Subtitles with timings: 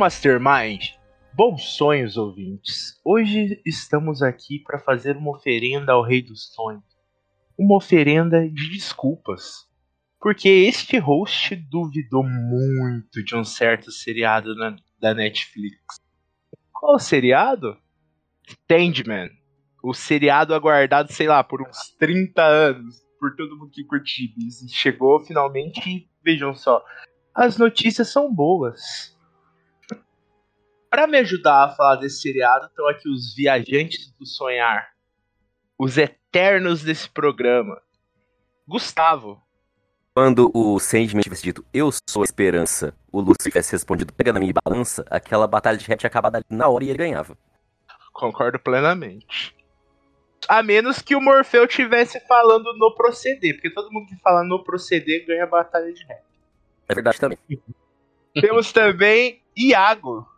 [0.00, 0.94] Mastermind,
[1.34, 2.98] bons sonhos, ouvintes.
[3.04, 6.82] Hoje estamos aqui para fazer uma oferenda ao Rei dos Sonhos.
[7.58, 9.68] Uma oferenda de desculpas.
[10.18, 16.00] Porque este host duvidou muito de um certo seriado na, da Netflix.
[16.72, 17.76] Qual seriado?
[18.72, 19.28] Sandman.
[19.84, 23.02] O seriado aguardado, sei lá, por uns 30 anos.
[23.18, 24.28] Por todo mundo que curtiu.
[24.70, 26.82] Chegou finalmente e vejam só.
[27.34, 29.14] As notícias são boas.
[30.90, 34.88] Para me ajudar a falar desse seriado, estão aqui os viajantes do sonhar,
[35.78, 37.80] os eternos desse programa.
[38.66, 39.40] Gustavo.
[40.12, 44.40] Quando o Sandman tivesse dito eu sou a esperança, o Lucifer tivesse respondido pega na
[44.40, 47.38] minha balança, aquela batalha de rap tinha acabado ali na hora e ele ganhava.
[48.12, 49.56] Concordo plenamente.
[50.48, 54.64] A menos que o Morfeu tivesse falando no proceder, porque todo mundo que fala no
[54.64, 56.24] proceder ganha a batalha de rap.
[56.88, 57.38] É verdade também.
[58.34, 60.29] Temos também Iago.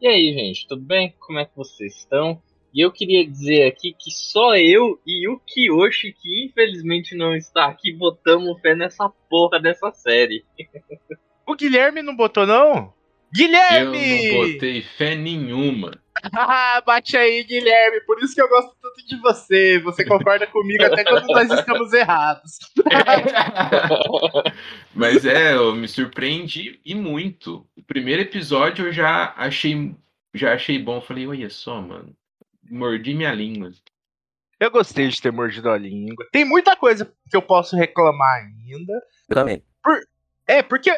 [0.00, 1.12] E aí, gente, tudo bem?
[1.18, 2.40] Como é que vocês estão?
[2.72, 7.66] E eu queria dizer aqui que só eu e o Kiyoshi, que infelizmente não está
[7.66, 10.44] aqui, botamos fé nessa porra dessa série.
[11.44, 12.92] O Guilherme não botou, não?
[13.34, 14.26] Guilherme!
[14.26, 15.90] Eu não botei fé nenhuma.
[16.34, 18.00] Ah, bate aí, Guilherme.
[18.00, 19.78] Por isso que eu gosto de você.
[19.80, 22.58] Você concorda comigo até quando nós estamos errados.
[24.94, 27.66] Mas é, eu me surpreendi e muito.
[27.76, 29.94] O primeiro episódio eu já achei,
[30.34, 31.00] já achei bom.
[31.00, 32.14] Falei, olha só, mano.
[32.70, 33.70] Mordi minha língua.
[34.60, 36.26] Eu gostei de ter mordido a língua.
[36.32, 38.92] Tem muita coisa que eu posso reclamar ainda.
[39.28, 39.62] Eu também.
[39.82, 40.00] Por...
[40.46, 40.92] É, porque.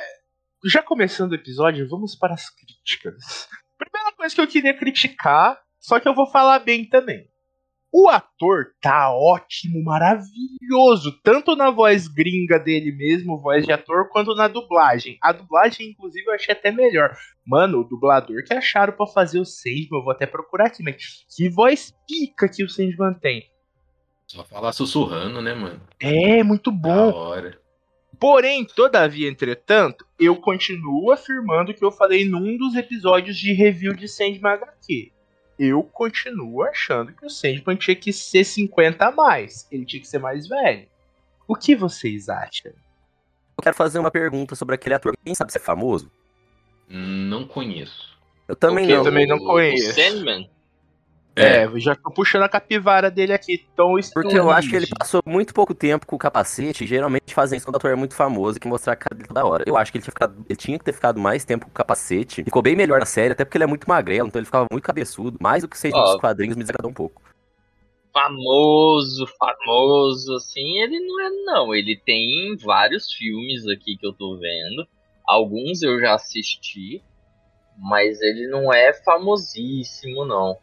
[0.65, 3.49] Já começando o episódio, vamos para as críticas.
[3.79, 7.31] Primeira coisa que eu queria criticar, só que eu vou falar bem também.
[7.93, 14.35] O ator tá ótimo, maravilhoso, tanto na voz gringa dele mesmo, voz de ator, quanto
[14.35, 15.19] na dublagem.
[15.21, 17.17] A dublagem, inclusive, eu achei até melhor.
[17.45, 21.25] Mano, o dublador que acharam para fazer o Sandman, eu vou até procurar aqui, mas
[21.35, 23.51] que voz pica que o Sandman tem.
[24.29, 25.81] Só falar sussurrando, né, mano?
[25.99, 27.13] É, muito Da bom.
[27.13, 27.59] hora.
[28.21, 34.07] Porém, todavia, entretanto, eu continuo afirmando que eu falei num dos episódios de review de
[34.07, 35.11] Sandman HQ.
[35.63, 39.69] Eu continuo achando que o Sandman tinha que ser 50 a mais.
[39.71, 40.89] Ele tinha que ser mais velho.
[41.47, 42.73] O que vocês acham?
[42.73, 45.15] Eu quero fazer uma pergunta sobre aquele ator.
[45.23, 46.11] Quem sabe se é famoso?
[46.89, 48.19] Não conheço.
[48.49, 49.05] Eu também não.
[49.05, 49.91] também não conheço.
[49.91, 50.51] O Sandman?
[51.41, 53.67] É, eu já tô puxando a capivara dele aqui.
[53.73, 56.85] Então, Porque eu acho que ele passou muito pouco tempo com o capacete.
[56.85, 59.15] e Geralmente fazem isso quando o ator é muito famoso e que mostrar a cara
[59.15, 59.65] dele toda hora.
[59.67, 61.75] Eu acho que ele tinha, ficado- ele tinha que ter ficado mais tempo com o
[61.75, 62.45] capacete.
[62.45, 64.85] Ficou bem melhor na série, até porque ele é muito magrelo, então ele ficava muito
[64.85, 65.39] cabeçudo.
[65.41, 67.23] Mais do que seja nos quadrinhos me desagradou um pouco.
[68.13, 71.75] Famoso, famoso, assim, ele não é não.
[71.75, 74.87] Ele tem vários filmes aqui que eu tô vendo.
[75.27, 77.03] Alguns eu já assisti,
[77.79, 80.59] mas ele não é famosíssimo, não.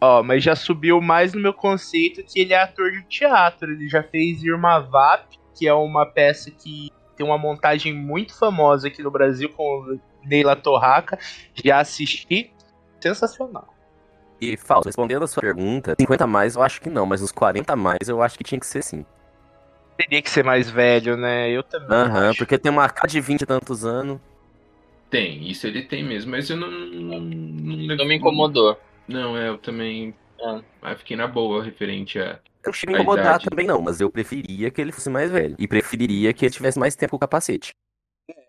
[0.00, 3.72] Ó, mas já subiu mais no meu conceito que ele é ator de teatro.
[3.72, 8.88] Ele já fez Irma Vap, que é uma peça que tem uma montagem muito famosa
[8.88, 11.18] aqui no Brasil com Neila Torraca.
[11.54, 12.52] Já assisti.
[13.00, 13.74] Sensacional.
[14.40, 17.32] E, Fausto, respondendo a sua pergunta, 50 a mais eu acho que não, mas os
[17.32, 19.04] 40 a mais eu acho que tinha que ser sim.
[19.96, 21.50] Teria que ser mais velho, né?
[21.50, 21.88] Eu também.
[21.96, 22.38] Aham, acho.
[22.38, 24.20] porque tem uma cara de 20 e tantos anos.
[25.08, 26.70] Tem, isso ele tem mesmo, mas eu não.
[26.70, 28.78] Não, não, Não me incomodou.
[29.08, 30.14] Não, é, eu também.
[30.40, 30.62] Ah.
[30.82, 32.40] Ah, fiquei na boa referente a.
[32.64, 33.44] Eu não cheguei a A incomodar idade.
[33.44, 35.56] também não, mas eu preferia que ele fosse mais velho.
[35.58, 37.70] E preferiria que ele tivesse mais tempo com o capacete.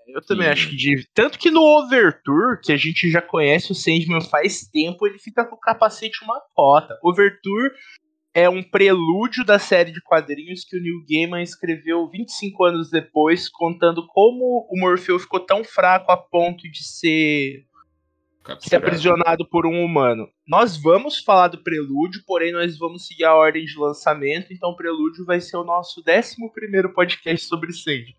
[0.08, 0.52] Eu também Sim.
[0.54, 1.08] acho que de...
[1.14, 5.46] Tanto que no Overture, que a gente já conhece o Sandman faz tempo, ele fica
[5.46, 6.98] com o capacete uma cota.
[7.04, 7.72] Overture
[8.34, 13.50] é um prelúdio da série de quadrinhos que o Neil Gaiman escreveu 25 anos depois,
[13.50, 17.66] contando como o Morfeu ficou tão fraco a ponto de ser,
[18.56, 18.86] ser capturado.
[18.86, 20.30] aprisionado por um humano.
[20.48, 24.76] Nós vamos falar do prelúdio, porém nós vamos seguir a ordem de lançamento, então o
[24.76, 28.16] prelúdio vai ser o nosso 11 primeiro podcast sobre Sandman.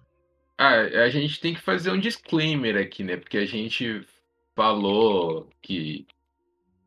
[0.59, 3.17] Ah, a gente tem que fazer um disclaimer aqui, né?
[3.17, 4.05] Porque a gente
[4.57, 6.05] falou que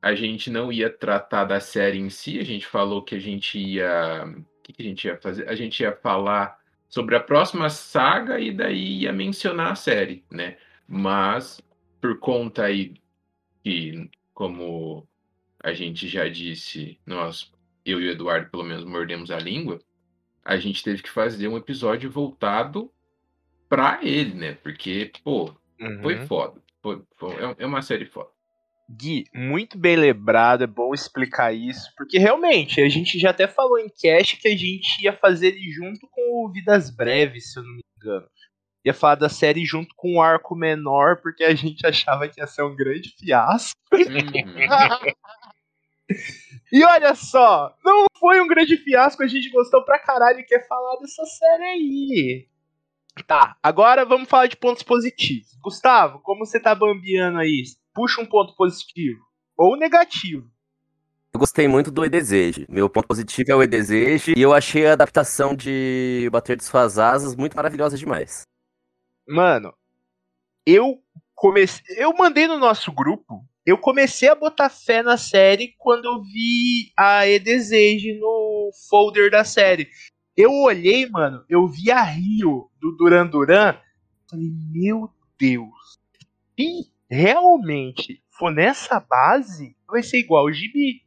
[0.02, 3.58] a gente não ia tratar da série em si, a gente falou que a gente
[3.58, 4.26] ia.
[4.26, 5.48] O que, que a gente ia fazer?
[5.48, 6.58] A gente ia falar
[6.90, 10.58] sobre a próxima saga e daí ia mencionar a série, né?
[10.86, 11.62] Mas,
[12.02, 12.94] por conta aí
[13.64, 15.08] que, como
[15.64, 17.52] a gente já disse, nós,
[17.86, 19.80] eu e o Eduardo, pelo menos, mordemos a língua,
[20.44, 22.92] a gente teve que fazer um episódio voltado
[23.70, 24.54] pra ele, né?
[24.56, 25.54] Porque, pô,
[26.02, 26.28] foi Uhum.
[26.28, 26.62] foda.
[26.82, 28.30] Foi, foi- é- é uma série foda.
[28.90, 33.80] Gui, muito bem lembrado, é bom explicar isso, porque realmente a gente já até falou
[33.80, 37.64] em cast que a gente ia fazer ele junto com o Vidas Breves, se eu
[37.64, 38.28] não me engano.
[38.84, 42.48] Ia falar da série junto com o arco menor, porque a gente achava que ia
[42.48, 43.80] ser um grande fiasco.
[43.94, 44.02] Uhum.
[46.72, 50.66] E olha só, não foi um grande fiasco, a gente gostou pra caralho e quer
[50.68, 52.48] falar dessa série aí.
[53.28, 55.54] Tá, agora vamos falar de pontos positivos.
[55.62, 57.64] Gustavo, como você tá bambiando aí?
[57.94, 59.20] Puxa um ponto positivo.
[59.58, 60.50] Ou negativo.
[61.34, 62.66] Eu gostei muito do E Desejo.
[62.70, 64.34] Meu ponto positivo é o E Desejo.
[64.36, 68.44] E eu achei a adaptação de Bater de Suas Asas muito maravilhosa demais.
[69.32, 69.74] Mano,
[70.66, 71.02] eu
[71.34, 71.96] comecei.
[71.98, 73.46] Eu mandei no nosso grupo.
[73.66, 79.32] Eu comecei a botar fé na série quando eu vi a E Desejo no folder
[79.32, 79.88] da série.
[80.36, 83.78] Eu olhei, mano, eu vi a Rio do Duran Duran.
[84.30, 86.00] Falei, meu Deus.
[86.60, 91.04] Se realmente for nessa base, vai ser igual o Gibi.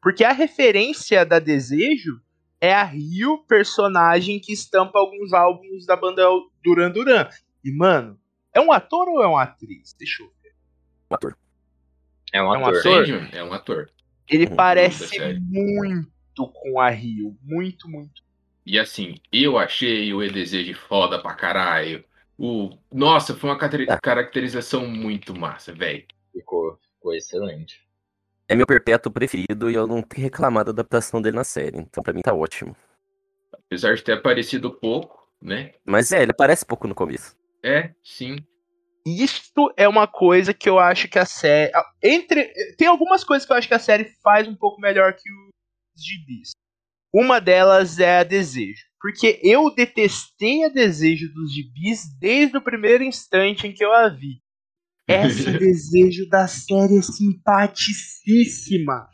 [0.00, 2.20] Porque a referência da Desejo
[2.60, 6.22] é a Rio, personagem que estampa alguns álbuns da banda
[6.62, 7.28] Duran Duran.
[7.64, 8.18] E, mano,
[8.52, 9.94] é um ator ou é uma atriz?
[9.98, 10.52] Deixa eu ver.
[11.10, 11.36] O ator.
[12.32, 12.78] É um É um ator.
[12.78, 13.28] ator?
[13.32, 13.90] É um ator.
[14.28, 17.36] Ele Uhum, parece muito com a Rio.
[17.42, 18.22] Muito, muito.
[18.66, 22.04] E assim, eu achei o E Desejo foda pra caralho.
[22.38, 22.70] O...
[22.92, 23.56] Nossa, foi uma
[23.88, 24.00] Ah.
[24.00, 26.04] caracterização muito massa, velho.
[26.32, 27.80] Ficou, ficou excelente.
[28.48, 31.78] É meu perpétuo preferido e eu não tenho reclamado da adaptação dele na série.
[31.78, 32.76] Então pra mim tá ótimo.
[33.52, 35.74] Apesar de ter aparecido pouco, né?
[35.84, 37.36] Mas é, ele aparece pouco no começo.
[37.64, 38.36] É, sim.
[39.06, 41.72] Isto é uma coisa que eu acho que a série.
[42.02, 42.52] Entre.
[42.76, 46.04] Tem algumas coisas que eu acho que a série faz um pouco melhor que os
[46.04, 46.50] gibis.
[47.12, 48.84] Uma delas é a desejo.
[49.00, 54.08] Porque eu detestei a desejo dos gibis desde o primeiro instante em que eu a
[54.08, 54.42] vi.
[55.06, 59.08] Essa desejo da série é simpaticíssima.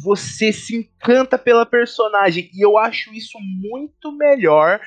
[0.00, 2.50] Você se encanta pela personagem.
[2.52, 4.80] E eu acho isso muito melhor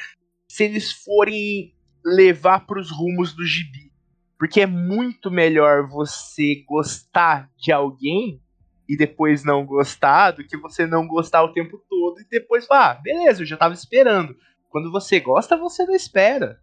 [0.50, 1.74] se eles forem
[2.04, 3.92] levar pros rumos do gibi.
[4.38, 8.42] Porque é muito melhor você gostar de alguém
[8.88, 12.92] e depois não gostar do que você não gostar o tempo todo e depois falar,
[12.92, 14.36] ah, beleza, eu já tava esperando.
[14.70, 16.60] Quando você gosta, você não espera.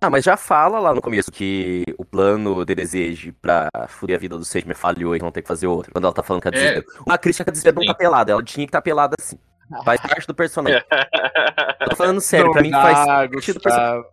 [0.00, 4.20] Ah, mas já fala lá no começo que o plano de desejo pra fuder a
[4.20, 5.92] vida do Sandman falhou e vão ter que fazer outro.
[5.92, 6.54] Quando ela tá falando que a É.
[6.54, 6.86] desespero.
[7.06, 9.38] Uma crítica que a não tá pelada, ela tinha que estar tá pelada assim.
[9.84, 10.82] Faz parte do personagem.
[11.88, 14.04] Tô falando sério, pra mim faz parte do personagem.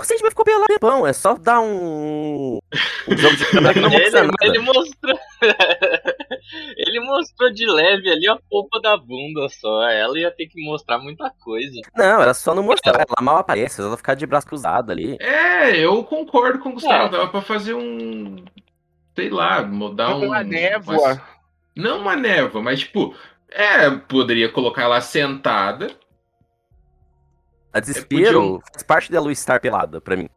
[0.00, 2.58] O Sandman ficou pelado, bom, é só dar um.
[3.06, 4.32] Um jogo de câmera que não Ele, nada.
[4.40, 5.18] ele mostrou.
[6.74, 9.82] ele mostrou de leve ali a polpa da bunda só.
[9.90, 11.78] Ela ia ter que mostrar muita coisa.
[11.94, 12.94] Não, era só não mostrar.
[12.94, 15.18] Ela mal aparece, ela ficar de braço cruzado ali.
[15.20, 17.14] É, eu concordo com o Gustavo.
[17.14, 17.18] É.
[17.18, 18.42] Dava pra fazer um.
[19.14, 20.28] Sei lá, mudar um.
[20.28, 21.20] Uma névoa.
[21.76, 23.14] Não uma névoa, mas tipo.
[23.50, 25.90] É, poderia colocar ela sentada.
[27.72, 30.28] A desespero podiam- faz parte dela estar pelada, pra mim.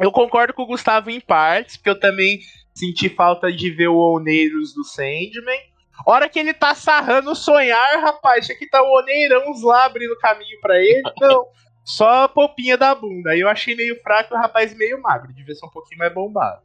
[0.00, 2.40] Eu concordo com o Gustavo em partes, porque eu também
[2.74, 5.60] senti falta de ver o Oneiros do Sandman.
[6.04, 10.18] Hora que ele tá sarrando o sonhar, rapaz, tinha que tá o Oneirãos lá abrindo
[10.18, 11.02] caminho pra ele.
[11.20, 11.46] Não,
[11.84, 13.30] só a popinha da bunda.
[13.30, 16.12] Aí eu achei meio fraco e o rapaz meio magro, devia ser um pouquinho mais
[16.12, 16.60] bombado.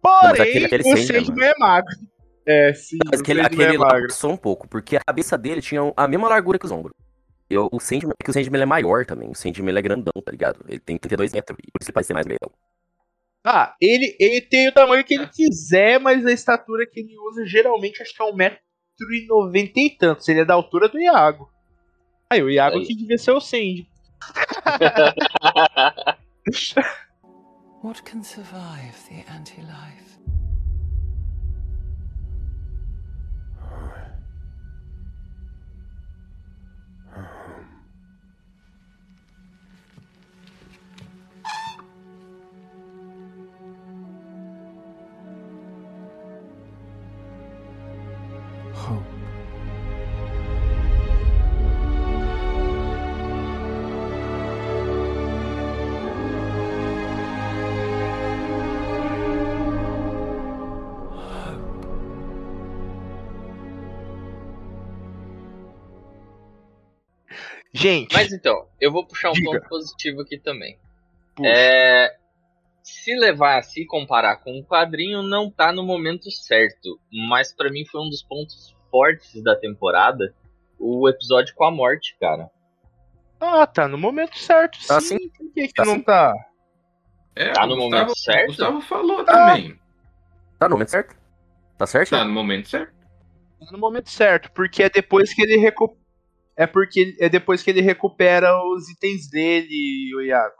[0.00, 1.94] mas Porém, aquele- aquele o Sandman, é magro.
[2.46, 4.06] É, sim, Mas o aquele, Sandman aquele é magro.
[4.08, 6.94] passou um pouco, porque a cabeça dele tinha a mesma largura que os ombros.
[7.50, 9.30] Eu, o Sandman, porque o Sandman é maior também.
[9.30, 10.64] O Sandman é grandão, tá ligado?
[10.68, 12.52] Ele tem 32 metros, e por isso ele parece ser mais legal.
[13.44, 17.46] Ah, ele, ele tem o tamanho que ele quiser, mas a estatura que ele usa
[17.46, 20.30] geralmente acho que é 1,90m e tanto.
[20.30, 21.48] Ele é da altura do Iago.
[22.28, 22.86] Aí, o Iago Aí.
[22.86, 23.88] que devia ser o Sandy.
[27.82, 30.07] What can survive the anti-life?
[67.78, 69.52] Gente, Mas então, eu vou puxar um Diga.
[69.52, 70.78] ponto positivo aqui também.
[71.36, 71.48] puxa.
[71.48, 72.16] É,
[72.82, 76.98] se levar a se comparar com o quadrinho, não tá no momento certo.
[77.28, 80.34] Mas pra mim foi um dos pontos fortes da temporada.
[80.78, 82.50] O episódio com a morte, cara.
[83.40, 85.16] Ah, tá no momento certo, Tá sim.
[85.30, 86.02] Por que, que Tá não sim.
[86.02, 86.32] tá?
[87.36, 88.44] É, Tá no Gustavo- momento certo?
[88.44, 89.78] O Gustavo falou também.
[90.58, 91.16] Tá no momento certo?
[91.76, 92.10] Tá certo?
[92.10, 92.92] Tá no momento certo.
[93.60, 95.96] Tá no momento certo, porque é depois que ele recu...
[96.58, 100.56] É porque é depois que ele recupera os itens dele, o Iago.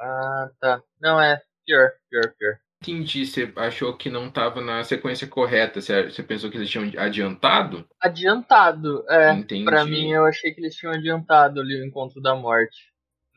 [0.00, 0.82] Ah, tá.
[0.98, 1.38] Não é.
[1.66, 2.54] Pior, pior, pior.
[2.80, 5.82] Entendi, você achou que não tava na sequência correta.
[5.82, 7.86] Você, você pensou que eles tinham adiantado?
[8.00, 9.32] Adiantado, é.
[9.34, 9.66] Entendi.
[9.66, 12.90] Pra mim, eu achei que eles tinham adiantado ali o Encontro da Morte.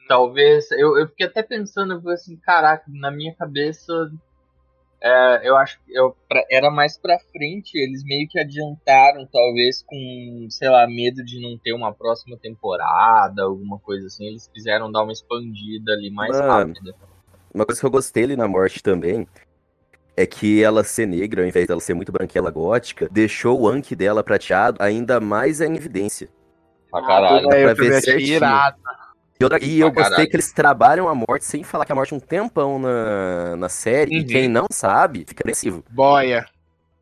[0.08, 0.72] Talvez.
[0.72, 4.10] Eu, eu fiquei até pensando, eu falei assim, caraca, na minha cabeça.
[5.02, 7.76] É, eu acho que eu, pra- era mais pra frente.
[7.78, 13.44] Eles meio que adiantaram, talvez, com, sei lá, medo de não ter uma próxima temporada,
[13.44, 14.26] alguma coisa assim.
[14.26, 16.48] Eles quiseram dar uma expandida ali mais Mano.
[16.74, 16.96] rápida.
[17.54, 19.28] Uma coisa que eu gostei ali na morte também
[20.18, 23.96] é que ela ser negra, ao invés dela ser muito branquela gótica, deixou o Anki
[23.96, 26.30] dela prateado ainda mais em evidência.
[26.90, 27.52] Pra caralho.
[27.54, 28.36] É, pra ver certinho.
[28.36, 28.78] irado.
[29.40, 30.30] E, outra- e eu gostei caralho.
[30.30, 33.70] que eles trabalham a morte sem falar que a morte é um tempão na, na
[33.70, 34.16] série.
[34.16, 34.28] E Uhum.
[34.28, 35.84] quem não sabe, fica agressivo.
[35.90, 36.46] Boia.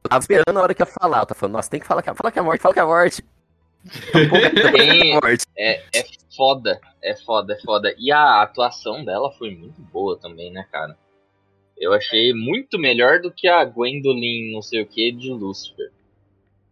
[0.04, 1.20] Eu tava esperando a hora que ia falar.
[1.22, 2.80] Eu tava falando, nossa, tem que falar que, fala que é a morte, fala que
[2.80, 3.24] é a morte.
[4.75, 5.46] Tem, a morte.
[5.58, 7.94] É, é foda, é foda, é foda.
[7.98, 10.98] E a atuação dela foi muito boa também, né, cara?
[11.78, 15.92] Eu achei muito melhor do que a Gwendolyn, não sei o que, de Lucifer.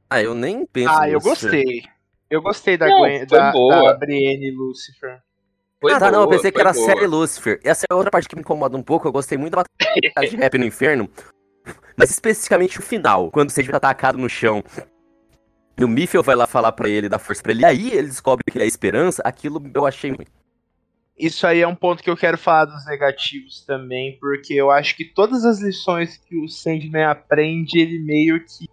[0.09, 1.83] Ah, eu nem penso Ah, eu gostei.
[2.29, 3.91] Eu gostei da, Não, Gwen, da, boa.
[3.91, 5.19] da Brienne Lucifer.
[5.81, 6.85] Foi ah, tá, não, eu boa, pensei que era a boa.
[6.85, 7.59] série Lucifer.
[7.63, 9.07] Essa é outra parte que me incomoda um pouco.
[9.07, 11.09] Eu gostei muito da batalha de rap no inferno.
[11.97, 14.63] Mas especificamente o final, quando você tá atacado no chão.
[15.75, 17.61] E o Miffel vai lá falar pra ele, dar força pra ele.
[17.61, 19.23] E aí ele descobre que ele é a esperança.
[19.25, 20.27] Aquilo eu achei ruim.
[21.17, 24.95] Isso aí é um ponto que eu quero falar dos negativos também, porque eu acho
[24.95, 28.67] que todas as lições que o Sandman aprende, ele meio que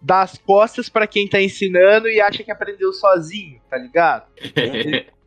[0.00, 4.26] dá as costas pra quem tá ensinando e acha que aprendeu sozinho, tá ligado?
[4.56, 5.06] Ele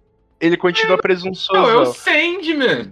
[0.58, 1.94] continua Não, é o presunçoso.
[1.94, 2.92] Sandman.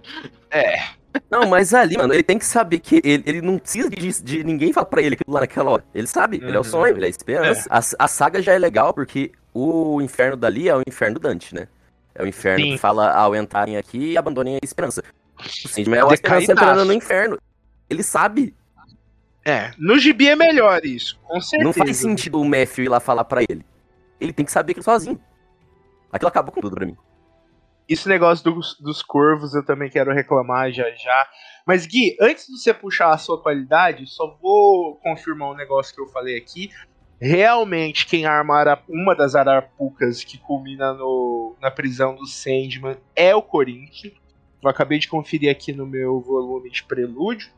[1.30, 4.42] Não, mas ali, mano, ele tem que saber que ele, ele não precisa de, de
[4.44, 5.84] ninguém falar pra ele aquilo lá naquela hora.
[5.94, 6.64] Ele sabe, ele é o Uhum.
[6.64, 7.68] sonho, ele é a esperança.
[7.70, 11.54] A, a saga já é legal porque o inferno dali é o inferno do Dante,
[11.54, 11.68] né?
[12.16, 12.72] É o inferno Sim.
[12.72, 15.02] que fala ao entrarem aqui, abandonem a esperança.
[15.38, 17.38] O Sandman é o esperança entrando no inferno.
[17.88, 18.54] Ele sabe.
[19.44, 21.64] É, no gibi é melhor isso, com certeza.
[21.64, 23.64] Não faz sentido o Matthew ir lá falar pra ele.
[24.20, 25.20] Ele tem que saber aquilo sozinho.
[26.10, 26.96] Aquilo acabou com tudo pra mim.
[27.88, 31.28] Esse negócio dos, dos corvos eu também quero reclamar já já.
[31.66, 36.00] Mas Gui, antes de você puxar a sua qualidade, só vou confirmar um negócio que
[36.00, 36.70] eu falei aqui.
[37.20, 43.42] Realmente, quem arma uma das arapucas que culmina no, na prisão do Sandman é o
[43.42, 44.14] Corinthians.
[44.62, 47.50] Eu acabei de conferir aqui no meu volume de prelúdio.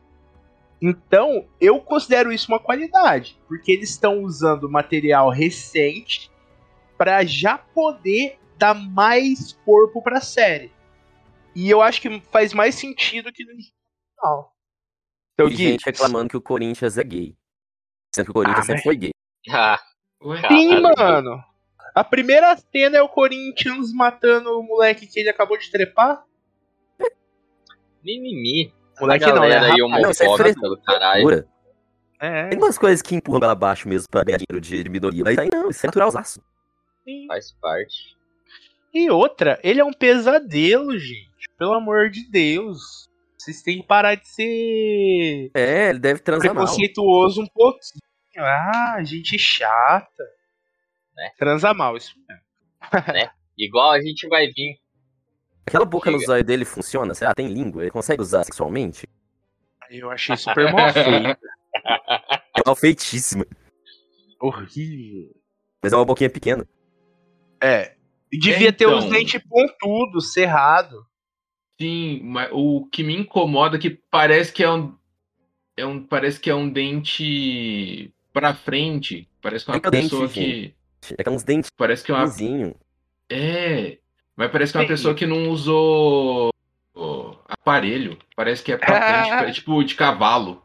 [0.81, 6.29] Então, eu considero isso uma qualidade, porque eles estão usando material recente
[6.97, 10.71] para já poder dar mais corpo pra série.
[11.55, 14.53] E eu acho que faz mais sentido que no original.
[15.33, 17.35] Então, Gui, gente reclamando que o Corinthians é gay.
[18.13, 19.11] Sendo que o Corinthians Ah, sempre mas- foi gay.
[19.49, 19.79] Ah,
[20.23, 20.41] Ué?
[20.47, 20.95] sim, Caralho.
[21.25, 21.43] mano.
[21.95, 26.23] A primeira cena é o Corinthians matando o moleque que ele acabou de trepar.
[28.03, 28.73] mimimi.
[28.99, 29.57] Moleque a não, né?
[29.59, 30.69] aí é homofóbica frescura.
[30.69, 31.47] do caralho.
[32.19, 35.23] É, Tem umas coisas que empurram ela abaixo mesmo pra ganhar dinheiro de, de minoria.
[35.23, 36.41] Mas aí não, isso é naturalzaço.
[37.03, 37.27] sim.
[37.27, 38.16] Faz parte.
[38.93, 41.27] E outra, ele é um pesadelo, gente.
[41.57, 43.07] Pelo amor de Deus.
[43.37, 46.65] Vocês têm que parar de ser É, ele deve transar mal.
[46.65, 48.01] preconceituoso um pouquinho.
[48.37, 50.23] Ah, gente chata.
[51.15, 51.31] Né?
[51.37, 52.43] Transa mal, isso mesmo.
[53.57, 54.77] Igual a gente vai vir.
[55.65, 56.27] Aquela boca no Diga.
[56.31, 57.13] zóio dele funciona?
[57.13, 57.33] Será?
[57.33, 57.81] Tem língua?
[57.81, 59.07] Ele consegue usar sexualmente?
[59.89, 61.37] Eu achei super mal feito.
[62.57, 63.45] É mal feitíssima.
[64.41, 65.29] Horrível.
[65.83, 66.67] Mas é uma boquinha pequena.
[67.61, 67.95] É.
[68.31, 69.09] E devia ter uns Então.
[69.11, 71.05] dentes pontudos, cerrado.
[71.79, 74.95] Sim, mas o que me incomoda é que parece que é um,
[75.77, 79.27] é um parece que é um dente pra frente.
[79.41, 80.73] Parece que é uma É dente, pessoa gente.
[81.09, 82.75] que É que é uns dentes parece que é uma vizinho.
[83.29, 83.99] é,
[84.35, 84.93] mas parece que é uma Sim.
[84.93, 86.49] pessoa que não usou
[87.47, 88.17] aparelho.
[88.35, 90.63] Parece que é pra frente, é tipo de cavalo.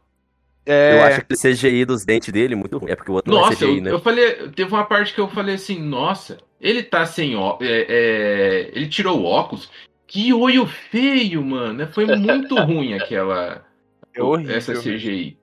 [0.65, 2.89] É, Eu acho que o CGI dos dentes dele é muito ruim.
[2.89, 3.91] É porque o outro não é Nossa, CGI, eu, né?
[3.91, 7.85] eu falei, teve uma parte que eu falei assim, nossa, ele tá sem ó, é,
[7.89, 9.69] é, ele tirou o óculos.
[10.07, 11.87] Que olho feio, mano.
[11.91, 13.65] Foi muito ruim aquela
[14.15, 14.73] É horrível essa.
[14.73, 15.37] CGI.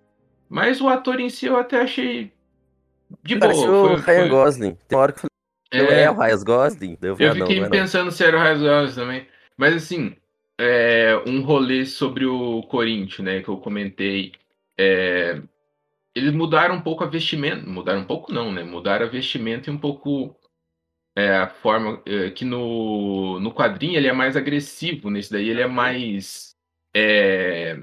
[0.49, 2.33] Mas o ator em si eu até achei
[3.23, 3.53] de boa.
[3.53, 4.75] Pareceu o Foi, Ryan foi- Gosling.
[4.89, 5.29] Tem uma hora que eu
[5.73, 6.99] falei, Não é o Ryan Gosling?
[7.03, 7.79] Eu, falei, Eu ah, não, fiquei não é não.
[7.79, 9.27] pensando se era o Ryan Gosling também.
[9.57, 10.17] Mas assim,
[10.61, 14.33] é, um rolê sobre o Corinthians, né, que eu comentei.
[14.79, 15.41] é,
[16.15, 17.65] eles mudaram um pouco a vestimenta.
[17.69, 18.65] Mudaram um pouco não, né?
[18.65, 20.35] Mudaram a vestimenta e um pouco
[21.21, 25.61] é, a forma é, que no, no quadrinho ele é mais agressivo, nesse daí ele
[25.61, 26.55] é mais.
[26.95, 27.77] é,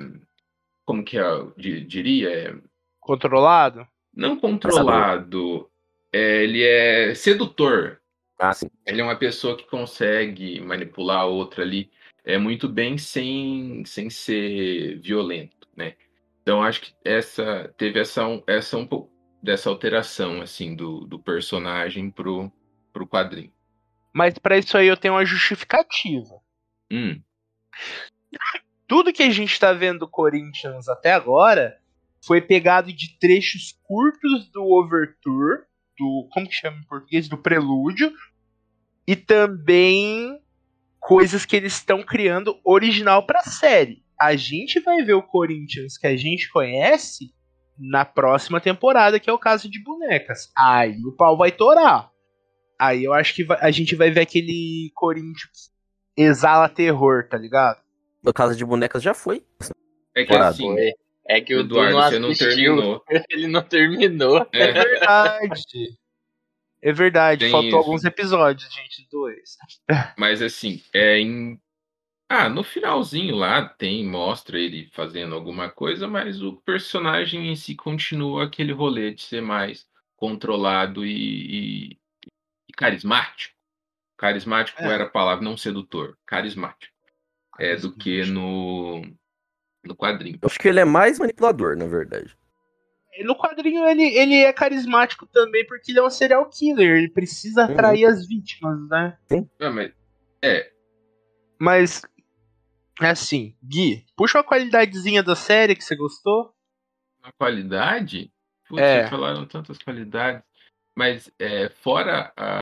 [0.86, 2.30] como que é, eu di- diria?
[2.30, 2.56] É,
[3.00, 3.88] Controlado?
[4.14, 5.70] não controlado.
[6.12, 8.00] é, ele é sedutor.
[8.40, 8.68] Ah, sim.
[8.86, 11.90] Ele é uma pessoa que consegue manipular a outra ali
[12.24, 15.96] é muito bem sem, sem ser violento, né?
[16.42, 19.10] Então acho que essa teve essa essa um pouco
[19.42, 22.52] dessa alteração assim do, do personagem pro
[22.98, 23.52] pro quadrinho.
[24.14, 26.40] Mas pra isso aí eu tenho uma justificativa.
[26.92, 27.22] Hum,
[28.88, 31.78] Tudo que a gente tá vendo do Corinthians até agora
[32.26, 35.64] foi pegado de trechos curtos do Overture,
[35.98, 36.28] do.
[36.32, 37.28] Como que chama em português?
[37.28, 38.12] Do Prelúdio.
[39.06, 40.40] E também
[41.00, 44.04] coisas que eles estão criando original pra série.
[44.20, 47.32] A gente vai ver o Corinthians que a gente conhece
[47.78, 50.52] na próxima temporada, que é o caso de bonecas.
[50.58, 52.12] Aí o pau vai torar.
[52.80, 55.72] Aí eu acho que vai- a gente vai ver aquele Corinthians
[56.16, 57.82] que exala terror, tá ligado?
[58.24, 59.44] No caso de bonecas já foi.
[60.16, 60.76] é que assim.
[61.30, 62.76] É que o Du Eduardo, não você não assistiu.
[62.76, 63.04] terminou.
[63.30, 64.48] Ele não terminou.
[64.54, 65.98] É É, verdade.
[66.82, 67.78] É verdade, Tem faltou isso.
[67.78, 69.58] alguns episódios, gente, dois.
[70.18, 71.60] mas assim, é em
[72.30, 77.74] ah, no finalzinho lá tem mostra ele fazendo alguma coisa, mas o personagem em si
[77.74, 81.98] continua aquele rolê de ser mais controlado e- e
[82.78, 83.54] carismático.
[84.18, 84.94] Carismático É.
[84.94, 86.18] era a palavra, não sedutor.
[86.26, 86.94] Carismático.
[87.60, 89.02] É do que no,
[89.84, 90.38] no quadrinho.
[90.42, 92.38] Eu acho que ele é mais manipulador, na verdade.
[93.24, 97.66] No quadrinho ele, ele é carismático também porque ele é um serial killer, ele precisa
[97.66, 97.72] Uhum.
[97.74, 99.18] atrair as vítimas, né?
[99.60, 99.92] Ah, mas,
[100.44, 100.72] é,
[101.60, 102.02] Mas,
[103.00, 106.54] assim, Gui, puxa uma qualidadezinha da série que você gostou.
[107.24, 108.32] a qualidade.
[108.70, 109.00] Putz, É.
[109.00, 110.44] vocês falaram tantas qualidades.
[110.96, 112.60] Mas é, fora a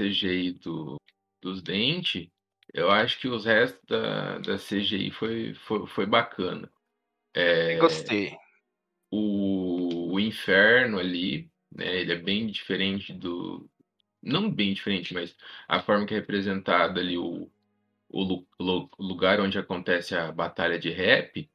[0.00, 0.96] CGI do,
[1.42, 2.28] dos dentes,
[2.72, 6.70] eu acho que os restos da, da CGI foi, foi, foi bacana.
[7.34, 8.32] É, Gostei.
[9.10, 12.00] o, o inferno ali, né?
[12.00, 13.68] Ele é bem diferente do.
[14.22, 15.34] Não bem diferente, mas
[15.66, 17.50] a forma que é representado ali o,
[18.08, 21.50] o lu- lu- lugar onde acontece a batalha de rap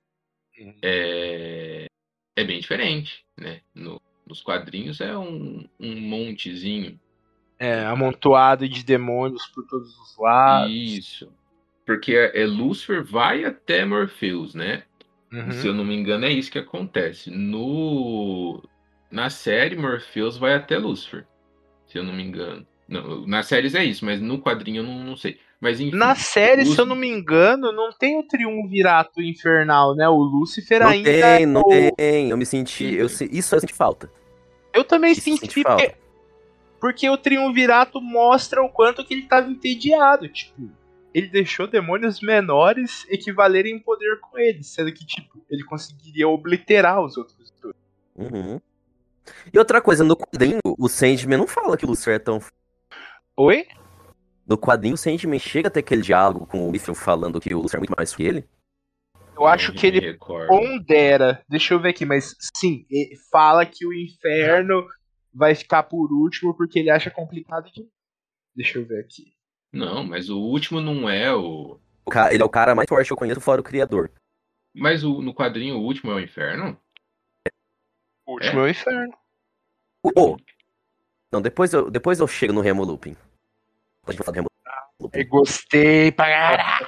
[0.81, 1.86] é,
[2.36, 3.62] é bem diferente, né?
[3.73, 6.99] No- nos quadrinhos é um, um montezinho.
[7.58, 10.72] É, amontoado de demônios por todos os lados.
[10.74, 11.32] Isso.
[11.86, 14.84] Porque é, é Lúcifer vai até Morpheus, né?
[15.32, 15.52] Uhum.
[15.52, 17.30] Se eu não me engano, é isso que acontece.
[17.30, 18.62] No
[19.12, 21.26] na série Morpheus vai até Lúcifer,
[21.88, 22.65] se eu não me engano.
[22.88, 25.39] Não, na série é isso, mas no quadrinho eu não, não sei.
[25.60, 29.96] Mas enfim, Na série, os- se eu não me engano, não tem o triunvirato infernal,
[29.96, 30.08] né?
[30.08, 31.10] O Lúcifer Não ainda.
[31.10, 32.30] tem, é não o- tem.
[32.30, 32.94] Eu me senti.
[32.94, 34.12] Eu, se- isso eu senti falta.
[34.74, 35.98] Eu também Isso senti senti porque, falta.
[36.86, 40.30] Porque o triunvirato mostra o quanto que ele tava entediado.
[40.30, 40.69] Tipo,
[41.12, 47.04] ele deixou demônios menores equivalerem em poder com ele, sendo que, tipo, ele conseguiria obliterar
[47.04, 47.76] os outros dois.
[48.15, 48.62] Uhum.
[49.52, 52.39] E outra coisa, no quadrinho, o Sandman não fala que o Lucifer é tão.
[53.36, 53.65] Oi?
[54.45, 57.62] No quadrinho, o Sandman chega a ter aquele diálogo com o Lucifer falando que o
[57.62, 58.48] Lucifer é muito mais que ele.
[59.36, 61.43] Eu acho que ele pondera.
[61.50, 64.86] Deixa eu ver aqui, mas sim, ele fala que o inferno
[65.36, 67.86] vai ficar por último porque ele acha complicado de.
[68.56, 69.34] Deixa eu ver aqui.
[69.71, 71.78] Não, mas o último não é o.
[72.06, 74.10] O ca- Ele é o cara mais forte que eu conheço fora o criador.
[74.74, 76.78] Mas o, no quadrinho o último é o inferno?
[78.26, 79.13] O último é, o inferno.
[80.15, 80.38] Oh,
[81.32, 83.15] não, depois eu, depois eu chego no Remo Looping.
[84.04, 84.48] Vai falar do Remo
[85.02, 85.19] Looping.
[85.19, 86.88] Eu gostei pra caralho.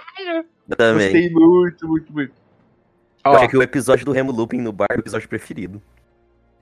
[0.77, 1.11] Também.
[1.11, 2.33] Gostei muito, muito, muito.
[3.25, 5.81] Eu Ó, achei que o episódio do Remo Looping no bar é o episódio preferido.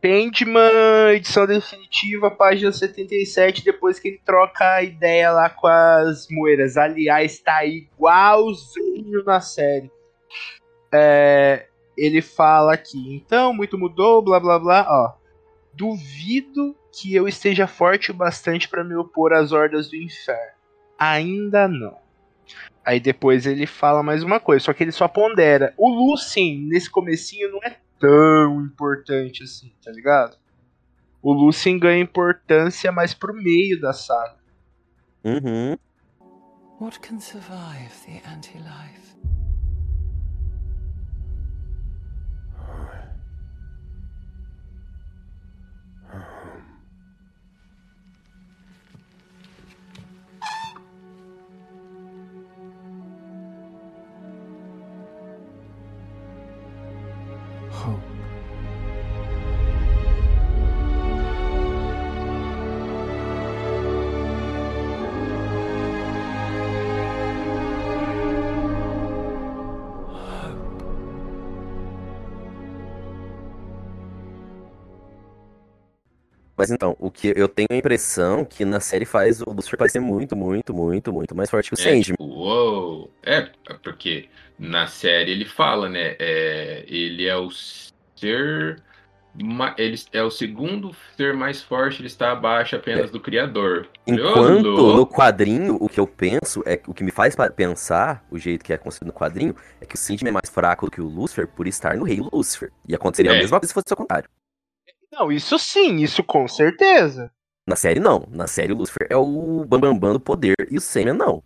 [0.05, 6.77] Sandman, edição definitiva, página 77, depois que ele troca a ideia lá com as moeiras.
[6.77, 9.89] Aliás, tá igualzinho na série.
[10.93, 11.65] É,
[11.97, 15.13] ele fala aqui, então, muito mudou, blá blá blá, ó.
[15.73, 20.53] Duvido que eu esteja forte o bastante pra me opor às hordas do inferno.
[20.99, 21.97] Ainda não.
[22.85, 25.73] Aí depois ele fala mais uma coisa, só que ele só pondera.
[25.75, 30.37] O Lucien, nesse comecinho, não é tão importante assim, tá ligado?
[31.21, 34.37] O Lucien ganha importância mais pro meio da saga.
[35.23, 35.77] Uhum.
[36.79, 39.15] What can survive the anti-life?
[76.65, 79.99] Mas então, o que eu tenho a impressão que na série faz o Lucifer parecer
[79.99, 82.01] muito, muito, muito, muito mais forte que o É, Sandman.
[82.01, 83.11] tipo, uou.
[83.21, 83.47] É,
[83.83, 86.15] porque na série ele fala, né?
[86.17, 88.81] É, ele é o ser.
[89.77, 93.85] Ele é o segundo ser mais forte, ele está abaixo apenas do Criador.
[94.07, 98.63] Enquanto no quadrinho, o que eu penso, é o que me faz pensar, o jeito
[98.63, 101.05] que é construído no quadrinho, é que o Sandman é mais fraco do que o
[101.07, 102.71] Lucifer por estar no rei Lucifer.
[102.87, 103.39] E aconteceria a É.
[103.39, 104.29] mesma coisa se fosse o contrário.
[105.15, 107.31] Não, isso sim, isso com certeza.
[107.65, 108.27] Na série, não.
[108.29, 111.43] Na série, o Lucifer é o bambambam bam, bam do poder e o Sandman não.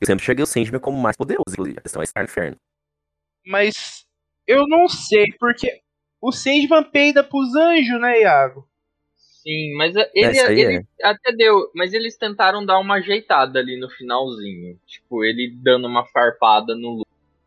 [0.00, 1.78] Eu sempre cheguei o Sandman como mais poderoso, inclusive.
[1.78, 2.56] A questão é estar no inferno.
[3.46, 4.04] Mas
[4.46, 5.80] eu não sei, porque
[6.20, 8.68] o Sandman peida pros anjos, né, Iago?
[9.16, 11.70] Sim, mas ele, ele até deu.
[11.74, 14.78] Mas eles tentaram dar uma ajeitada ali no finalzinho.
[14.86, 17.02] Tipo, ele dando uma farpada no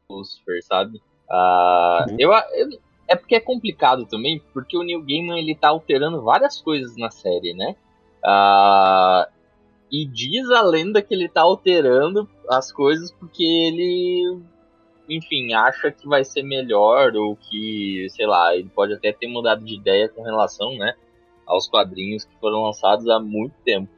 [0.10, 1.02] Lucifer, sabe?
[1.30, 2.16] Ah, Uhum.
[2.20, 6.62] eu, eu- é porque é complicado também, porque o Neil Gaiman ele tá alterando várias
[6.62, 7.76] coisas na série, né?
[8.24, 9.28] Ah,
[9.92, 14.40] e diz a lenda que ele tá alterando as coisas porque ele,
[15.08, 19.64] enfim, acha que vai ser melhor ou que, sei lá, ele pode até ter mudado
[19.64, 20.96] de ideia com relação, né?
[21.46, 23.90] aos quadrinhos que foram lançados há muito tempo.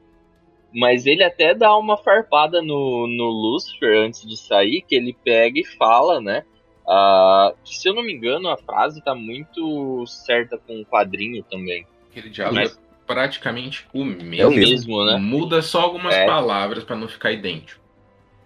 [0.74, 5.60] Mas ele até dá uma farpada no, no Lucifer antes de sair, que ele pega
[5.60, 6.44] e fala, né?
[6.88, 11.44] Ah, que se eu não me engano, a frase tá muito certa com o quadrinho
[11.44, 11.86] também.
[12.10, 14.26] Aquele diálogo Mas- é praticamente o É o mesmo.
[14.28, 14.56] mesmo.
[14.56, 15.18] mesmo, né?
[15.18, 16.26] Muda só algumas É.
[16.26, 17.82] palavras para não ficar idêntico.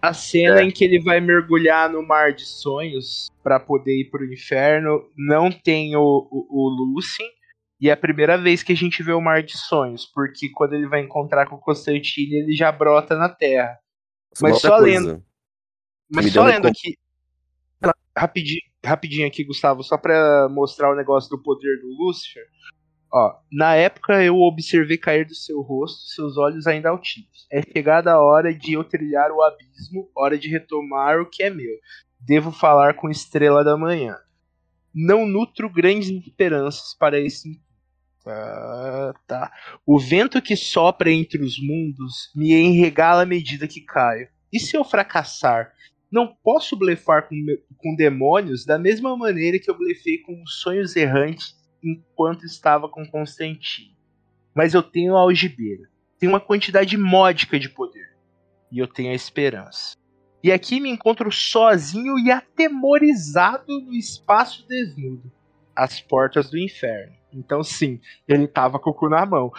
[0.02, 0.64] A cena É.
[0.64, 5.52] em que ele vai mergulhar no mar de sonhos pra poder ir pro inferno não
[5.52, 7.28] tem o, o, o Lucien.
[7.80, 10.74] E é a primeira vez que a gente vê o mar de sonhos, porque quando
[10.74, 13.78] ele vai encontrar com o Constantine, ele já brota na Terra.
[14.40, 14.84] Mas só coisa.
[14.86, 15.24] lendo.
[16.14, 16.96] Mas Me só lendo aqui.
[18.18, 22.44] Rapidinho, rapidinho aqui, Gustavo, só pra mostrar o negócio do poder do Lúcifer.
[23.14, 27.46] Ó, na época eu observei cair do seu rosto seus olhos ainda altivos.
[27.52, 31.50] É chegada a hora de eu trilhar o abismo, hora de retomar o que é
[31.50, 31.74] meu.
[32.20, 34.16] Devo falar com estrela da manhã.
[34.94, 37.60] Não nutro grandes esperanças para esse
[38.26, 39.52] ah, tá.
[39.86, 44.28] O vento que sopra entre os mundos me enregala à medida que caio.
[44.54, 45.74] E se eu fracassar?
[46.12, 47.36] Não posso blefar com,
[47.78, 53.06] com demônios da mesma maneira que eu blefei com os sonhos errantes enquanto estava com
[53.06, 53.96] Constantine.
[54.54, 55.90] Mas eu tenho a algibeira.
[56.20, 58.16] Tenho uma quantidade módica de poder.
[58.72, 59.96] E eu tenho a esperança.
[60.44, 65.32] E aqui me encontro sozinho e atemorizado no espaço desnudo.
[65.76, 67.16] As portas do inferno.
[67.32, 69.52] Então sim, ele tava com o cu na mão.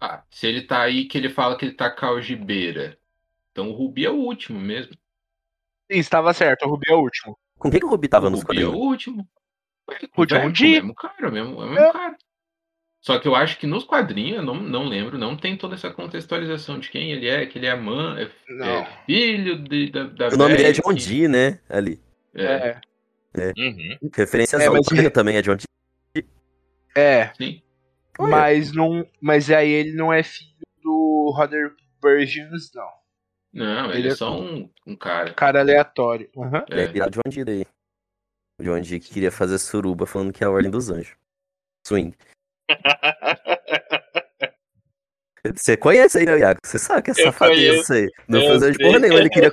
[0.00, 2.96] Ah, se ele tá aí, que ele fala que ele tá com a algibeira.
[3.52, 4.92] Então o Rubi é o último mesmo.
[5.90, 7.36] Sim, estava certo, o Rubi é o último.
[7.58, 9.28] Com quem que o Rubi tava o nos Rubi é o último.
[10.16, 10.66] O John Dee.
[10.66, 11.92] O mesmo cara, o mesmo, é o mesmo É.
[11.92, 12.16] cara.
[13.00, 15.90] Só que eu acho que nos quadrinhos, eu não, não lembro, não tem toda essa
[15.90, 18.24] contextualização de quem ele é, que ele é mãe, é,
[18.80, 21.60] é filho de, da, da O nome dele é John que- Dee, né?
[21.68, 22.00] Ali.
[22.34, 22.80] É,
[23.34, 24.10] É, Uhum.
[24.14, 26.24] Referências É, ao mas- também é John Dee.
[26.96, 27.32] é.
[27.34, 27.62] sim.
[28.18, 29.06] Mas não.
[29.20, 30.50] Mas aí ele não é filho
[30.82, 32.88] do Roder Burgess, não.
[33.52, 35.32] Não, ele, Ele é é- só um, um cara.
[35.34, 36.28] Cara aleatório.
[36.36, 36.64] Aham.
[36.70, 36.88] Ele é É.
[36.88, 37.66] virado John Dee daí.
[38.60, 41.16] O John Dee que queria fazer suruba falando que é a Ordem dos Anjos.
[41.86, 42.14] Swing.
[45.54, 46.58] Você conhece aí, né, Iago?
[46.64, 48.08] Você sabe que é safadeza aí.
[48.28, 49.20] Não fez anjo porra nenhuma.
[49.20, 49.52] Ele queria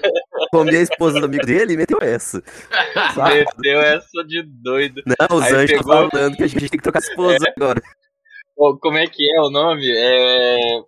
[0.52, 2.42] comer a esposa do amigo dele e meteu essa.
[3.16, 3.46] Sabe?
[3.56, 5.02] Meteu essa de doido.
[5.06, 7.82] Não, os Aí anjos pegou- estão falando que a gente tem que trocar esposa agora.
[8.56, 9.86] Pô, como é que é o nome?
[9.96, 10.82] É...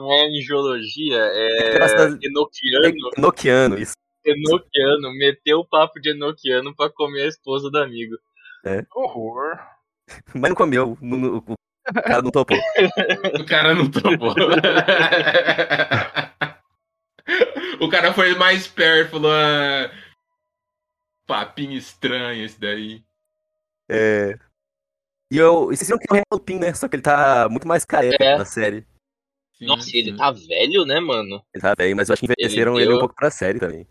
[0.00, 3.10] Não é angiologia, é Graças- enoquiano.
[3.18, 3.92] Nokiano, isso.
[4.24, 8.16] Enoquiano, meteu o papo de Enoquiano pra comer a esposa do amigo.
[8.94, 9.58] Horror.
[10.34, 10.96] Mas não comeu.
[11.02, 12.56] não- o cara não topou.
[13.38, 14.34] O cara não topou.
[17.80, 19.30] o cara foi mais perto, falou.
[19.32, 19.90] Ah,
[21.26, 23.02] papinho estranho esse daí.
[23.90, 24.38] É.
[25.32, 25.66] E eu.
[25.66, 26.74] Vocês viram que é o Real Pin, né?
[26.74, 28.38] Só que ele tá muito mais careca É.
[28.38, 28.86] na série.
[29.60, 30.16] Sim, Nossa, e ele sim.
[30.16, 31.44] tá velho, né, mano?
[31.54, 33.86] Ele tá bem, mas eu acho que envelheceram ele, deu- um pouco pra série também.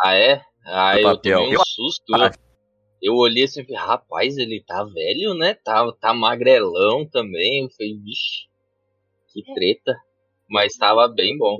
[0.00, 0.40] Ah, é?
[0.64, 2.14] Ah, eu tomei um susto.
[2.14, 2.30] Ah.
[3.02, 5.54] Eu olhei assim e falei, rapaz, ele tá velho, né?
[5.54, 7.64] Tá, tá magrelão também.
[7.64, 8.46] Eu falei, vixe,
[9.32, 9.96] que treta.
[10.48, 11.56] Mas tava bem bom.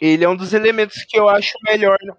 [0.00, 1.98] Ele é um dos elementos que eu acho melhor.
[2.02, 2.12] né?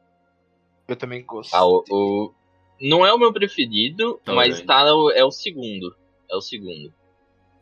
[0.87, 1.53] Eu também gosto.
[1.55, 2.33] Ah, o, o-
[2.81, 4.49] Não é o meu preferido, Também.
[4.49, 4.81] mas tá,
[5.15, 5.95] é o segundo.
[6.29, 6.93] É o segundo.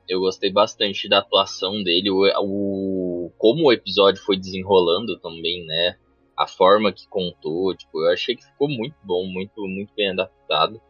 [0.09, 5.95] Eu gostei bastante da atuação dele, o, o- como o episódio foi desenrolando também, né?
[6.35, 10.81] A forma que contou, tipo, eu achei que ficou muito bom, muito, muito bem adaptado.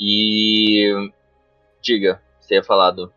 [0.00, 0.92] E
[1.82, 3.12] diga, você ia falar do.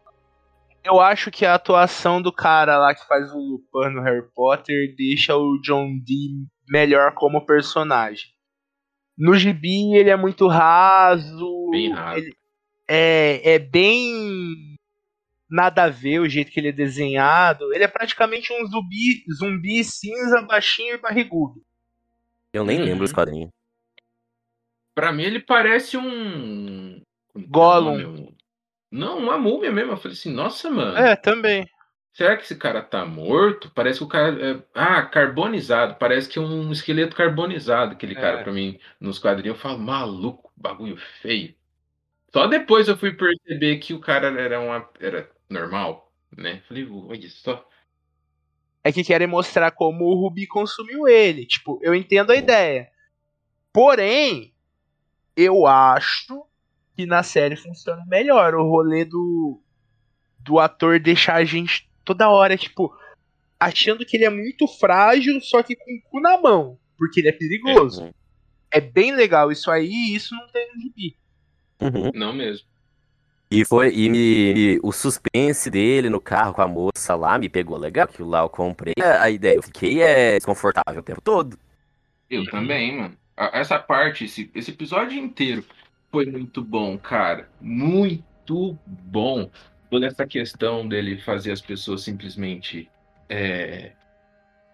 [0.83, 4.95] Eu acho que a atuação do cara lá que faz o Lupin no Harry Potter
[4.97, 8.27] deixa o John Dee melhor como personagem.
[9.17, 11.69] No gibi ele é muito raso.
[11.71, 12.19] Bem raso.
[12.19, 12.33] ele-
[12.91, 14.75] é, é bem
[15.49, 17.73] nada a ver o jeito que ele é desenhado.
[17.73, 21.61] Ele é praticamente um zumbi, zumbi cinza, baixinho e barrigudo.
[22.53, 22.85] Eu nem Uhum.
[22.85, 23.49] lembro os quadrinhos.
[24.95, 27.01] Pra mim ele parece um.
[27.35, 28.15] é Gollum.
[28.27, 28.35] Um-
[28.91, 29.91] Não, uma múmia mesmo.
[29.93, 30.97] Eu falei assim, nossa, mano.
[30.97, 31.67] É, também.
[32.11, 33.71] Será que esse cara tá morto?
[33.73, 34.35] Parece que o cara.
[34.57, 34.63] É...
[34.73, 35.95] Ah, carbonizado.
[35.95, 37.91] Parece que é um esqueleto carbonizado.
[37.93, 38.43] Aquele cara, É.
[38.43, 39.55] pra mim, nos quadrinhos.
[39.55, 41.53] Eu falo, maluco, bagulho feio.
[42.33, 44.89] Só depois eu fui perceber que o cara era uma.
[44.99, 46.61] Era normal, né?
[46.67, 47.67] Falei, olha só.
[48.83, 51.45] é que querem mostrar como o Rubi consumiu ele.
[51.45, 52.89] Tipo, eu entendo a ideia.
[53.73, 54.53] Porém,
[55.35, 56.45] eu acho
[56.95, 59.61] que na série funciona melhor o rolê do,
[60.39, 62.93] do ator deixar a gente toda hora, tipo,
[63.59, 66.77] achando que ele é muito frágil, só que com o cu na mão.
[66.97, 68.13] Porque ele é perigoso.
[68.71, 71.17] É bem legal isso aí, e isso não tem no gibi.
[71.81, 72.11] Uhum.
[72.13, 72.68] Não mesmo.
[73.51, 73.91] E foi.
[73.93, 78.07] E me- e o suspense dele no carro com a moça lá me pegou legal.
[78.07, 79.55] Que lá eu comprei a ideia.
[79.55, 81.57] Eu fiquei é, desconfortável o tempo todo.
[82.29, 83.17] Eu também, mano.
[83.35, 85.65] Essa parte, esse, esse episódio inteiro
[86.11, 87.49] foi muito bom, cara.
[87.59, 89.49] Muito bom.
[89.89, 92.89] Toda essa questão dele fazer as pessoas simplesmente.
[93.27, 93.93] É...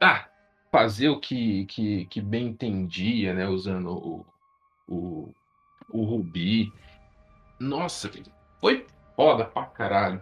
[0.02, 0.26] Ah,
[0.72, 3.48] fazer o que, que, que bem entendia, né?
[3.48, 4.26] Usando o,
[4.88, 5.34] o,
[5.90, 6.74] o Rubi.
[7.60, 8.12] Nossa,
[8.66, 10.22] foi foda pra caralho.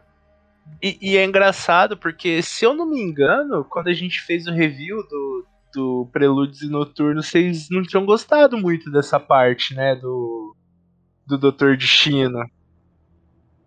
[0.82, 4.52] E, e é engraçado porque, se eu não me engano, quando a gente fez o
[4.52, 9.96] review do, do Prelúdios e Noturno, vocês não tinham gostado muito dessa parte, né?
[9.96, 10.56] Do,
[11.26, 12.46] do Doutor Destino.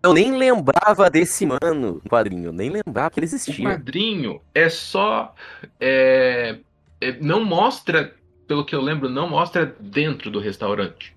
[0.03, 2.53] Eu nem lembrava desse mano no quadrinho.
[2.53, 3.65] Nem lembrava que ele O existia.
[3.71, 5.35] quadrinho é só.
[5.81, 6.59] é,
[7.01, 8.15] é, não mostra,
[8.47, 11.15] pelo que eu lembro, não mostra dentro do restaurante.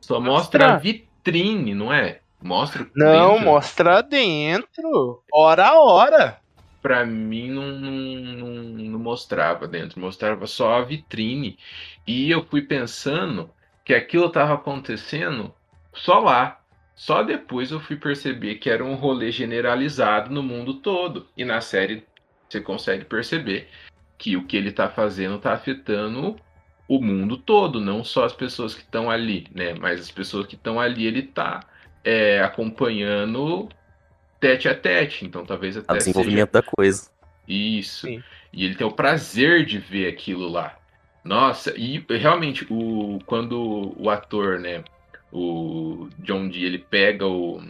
[0.00, 0.74] Só mostra, Mostra.
[0.74, 2.20] a vitrine, não é?
[2.42, 2.88] Mostra.
[2.94, 3.44] Não, dentro.
[3.44, 5.22] mostra dentro.
[5.32, 6.40] Hora a hora.
[6.80, 11.58] Pra mim não, não, não, mostrava dentro, mostrava só a vitrine.
[12.06, 13.50] E eu fui pensando
[13.84, 15.52] que aquilo tava acontecendo
[15.92, 16.60] só lá.
[16.94, 21.26] Só depois eu fui perceber que era um rolê generalizado no mundo todo.
[21.36, 22.04] E na série
[22.48, 23.68] você consegue perceber
[24.16, 26.36] que o que ele tá fazendo tá afetando
[26.88, 29.74] o mundo todo, não só as pessoas que estão ali, né?
[29.74, 31.60] Mas as pessoas que estão ali ele tá
[32.04, 33.68] é, acompanhando
[34.40, 35.24] tete a tete.
[35.24, 37.10] Então talvez O até seja desenvolvimento da coisa.
[37.46, 38.06] isso.
[38.06, 38.22] Sim.
[38.52, 40.76] E ele tem o prazer de ver aquilo lá.
[41.24, 44.82] Nossa, e realmente, o, quando o ator, né,
[45.30, 47.62] o John Dee, ele pega o,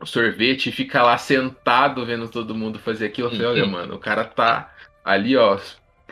[0.00, 3.94] o sorvete e fica lá sentado vendo todo mundo fazer aquilo, eu falei, olha, mano,
[3.94, 4.72] o cara tá
[5.04, 5.58] ali, ó,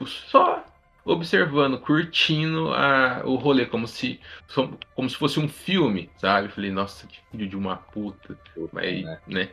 [0.06, 0.64] só
[1.12, 4.20] observando, curtindo a, o rolê, como se,
[4.94, 6.46] como se fosse um filme, sabe?
[6.48, 8.38] Eu falei, nossa, que filho de uma puta.
[8.72, 9.20] Mas, né?
[9.26, 9.48] né?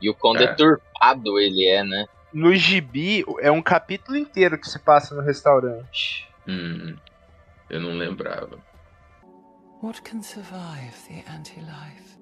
[0.00, 0.46] E o quão É.
[0.46, 2.06] deturpado ele é, né?
[2.32, 6.26] No gibi, é um capítulo inteiro que se passa no restaurante.
[6.48, 6.96] Hum,
[7.68, 8.58] eu não lembrava.
[9.82, 12.18] What can survive the anti-life?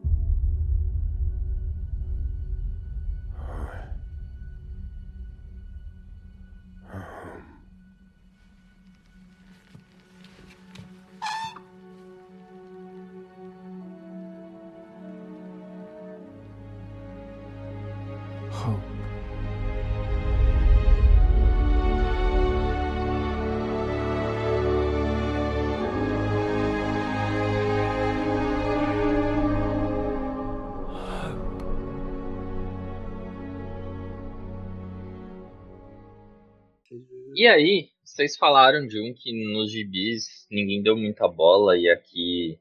[37.41, 42.59] E aí, vocês falaram de um que nos gibis ninguém deu muita bola e aqui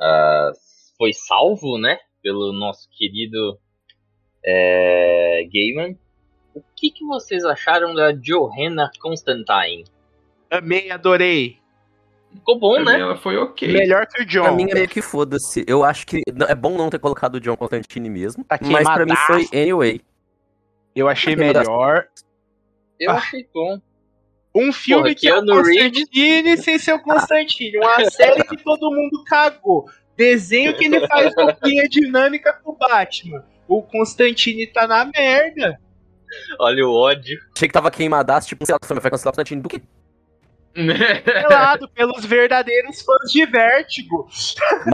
[0.00, 0.52] ah,
[0.96, 1.98] foi salvo, né?
[2.22, 3.58] Pelo nosso querido
[4.42, 5.98] é, Gaiman.
[6.54, 9.84] O que, que vocês acharam da Johanna Constantine?
[10.50, 11.58] Amei, adorei.
[12.32, 13.00] Ficou bom, Pra mim né?
[13.00, 13.70] ela foi ok.
[13.70, 14.56] Melhor que o Pra John.
[14.56, 15.62] mim é meio que foda-se.
[15.68, 18.42] Eu acho que não- é bom não ter colocado o John Constantine mesmo.
[18.44, 20.00] Tá mas pra mim foi anyway.
[20.94, 22.08] Eu achei das- melhor.
[22.98, 23.16] Eu Ah.
[23.16, 23.78] achei bom.
[24.56, 25.44] Um filme Porra, que é o.
[25.44, 27.76] Constantine sem ser o Constantine.
[27.76, 29.84] Uma série que todo mundo cagou.
[30.16, 33.44] Desenho que ele faz roupinha dinâmica com o Batman.
[33.68, 35.78] O Constantine tá na merda.
[36.58, 37.38] Olha o ódio.
[37.54, 39.82] Achei que tava queimadaço, tipo, sei lá, vai cancelar o Constantine do quê?
[41.24, 44.26] Pelado pelos verdadeiros fãs de Vértigo.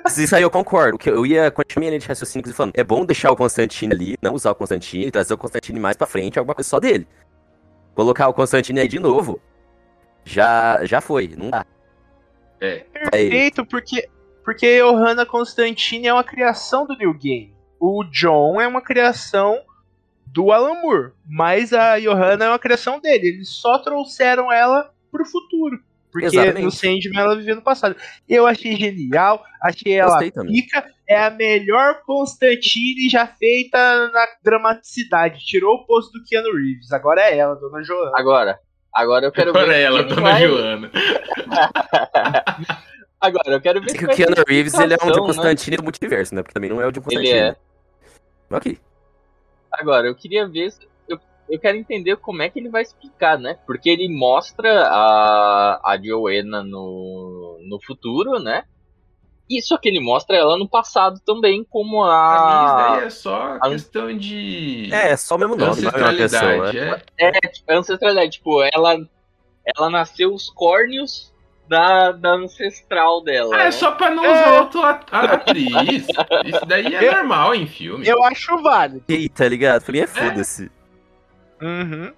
[0.03, 0.99] Mas isso aí eu concordo.
[0.99, 4.17] Que eu ia continuar minha linha de raciocínio falando, é bom deixar o Constantine ali,
[4.21, 7.07] não usar o Constantine, trazer o Constantine mais pra frente, alguma coisa só dele.
[7.95, 9.41] Colocar o Constantine aí de novo,
[10.25, 11.67] já, já foi, não dá.
[12.61, 12.79] É.
[12.93, 14.09] Perfeito, porque,
[14.45, 17.55] porque Johanna Constantine é uma criação do New Game.
[17.81, 19.61] O John é uma criação
[20.27, 23.29] do Alan Moore, mas a Johanna é uma criação dele.
[23.29, 25.79] Eles só trouxeram ela pro futuro.
[26.13, 26.63] Porque Exatamente.
[26.63, 27.97] no Sandman ela vivia no passado.
[28.29, 30.87] Eu achei genial, achei ela pica.
[31.09, 35.45] É a melhor Constantine já feita na dramaticidade.
[35.45, 36.93] Tirou o posto do Keanu Reeves.
[36.93, 38.13] Agora é ela, Dona Joana.
[38.15, 38.59] Agora,
[38.95, 39.81] agora eu quero Agora ver.
[39.81, 40.91] ela, Dona vai- Joana.
[43.21, 45.27] Agora, eu quero ver que o Keanu Reeves ele é um de né?
[45.27, 46.43] Constantine do multiverso, né?
[46.43, 47.29] Porque também não é o de Constantine.
[47.29, 47.57] Ele é.
[48.51, 48.79] Ok.
[49.73, 50.71] Agora, eu queria ver.
[50.73, 53.57] se- Eu, eu quero entender como é que ele vai explicar, né?
[53.67, 58.65] Porque ele mostra a, a Joanna no, no futuro, né?
[59.59, 62.09] E só que ele mostra ela no passado também, como Pra
[62.63, 62.95] mim, isso a.
[62.97, 66.11] daí é só a- questão de É, é só o mesmo nome, não é pessoa.
[66.11, 66.81] ancestralidade.
[66.81, 67.03] né?
[67.19, 67.27] É.
[67.29, 68.31] É, tipo, ancestralidade.
[68.33, 68.97] Tipo, ela,
[69.77, 71.31] ela nasceu os córneos
[71.69, 73.55] da, da ancestral dela.
[73.55, 73.67] Ah, né?
[73.67, 74.31] é só pra não É.
[74.33, 76.07] usar outra a- atriz.
[76.47, 78.07] Isso daí é Eu- normal em filme.
[78.07, 79.05] Eu acho válido.
[79.09, 79.83] E tá ligado?
[79.83, 80.71] Falei, é foda-se.
[81.61, 82.13] Uhum.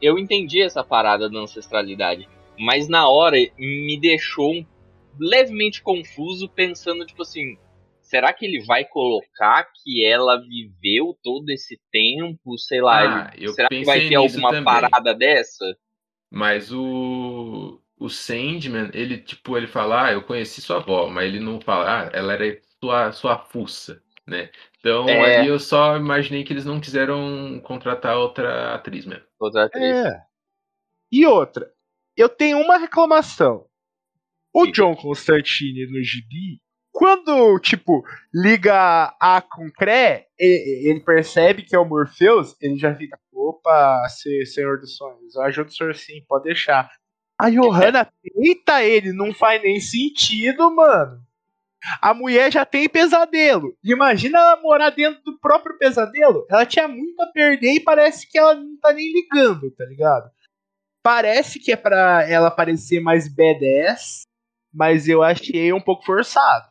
[0.00, 4.66] eu entendi essa parada da ancestralidade, mas na hora me deixou um-
[5.18, 7.56] levemente confuso pensando tipo assim,
[8.00, 13.52] será que ele vai colocar que ela viveu todo esse tempo, sei lá, Ah, ele-
[13.52, 14.64] será que vai ter alguma também.
[14.64, 15.76] parada dessa?
[16.30, 17.78] Mas o.
[17.98, 22.08] O Sandman, ele, tipo, ele fala, ah, eu conheci sua avó, mas ele não fala,
[22.08, 24.50] ah, ela era sua, sua fuça, né?
[24.80, 25.38] Então É.
[25.38, 29.22] ali eu só imaginei que eles não quiseram contratar outra atriz mesmo.
[29.38, 29.84] Outra atriz.
[30.04, 30.20] É.
[31.12, 31.72] E outra,
[32.16, 33.66] eu tenho uma reclamação.
[34.54, 34.66] O.
[34.66, 36.60] John Constantine no gibi,
[36.92, 43.18] quando, tipo, liga A com Cré, ele percebe que é o Morpheus, ele já fica,
[43.32, 46.90] opa, se- Senhor dos Sonhos, eu ajudo o senhor sim, pode deixar.
[47.40, 51.20] A Johanna peita ele, não faz nem sentido, mano.
[52.00, 53.76] A mulher já tem pesadelo.
[53.82, 56.46] Imagina ela morar dentro do próprio pesadelo.
[56.48, 60.30] Ela tinha muito a perder e parece que ela não tá nem ligando, tá ligado?
[61.02, 64.22] Parece que é pra ela parecer mais badass,
[64.72, 66.70] mas eu achei um pouco forçado.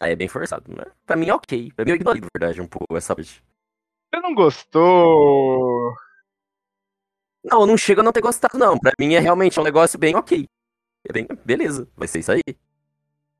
[0.00, 0.84] Aí é bem forçado, né?
[1.06, 1.72] Pra mim é ok.
[1.74, 3.42] Pra mim eu ignorei, na verdade, um pouco essa parte.
[4.14, 5.94] Você não gostou?
[7.44, 8.78] Não, não chega a não ter gostado, não.
[8.78, 10.46] Pra mim é realmente um negócio bem ok.
[11.08, 12.42] É bem, beleza, vai ser isso aí.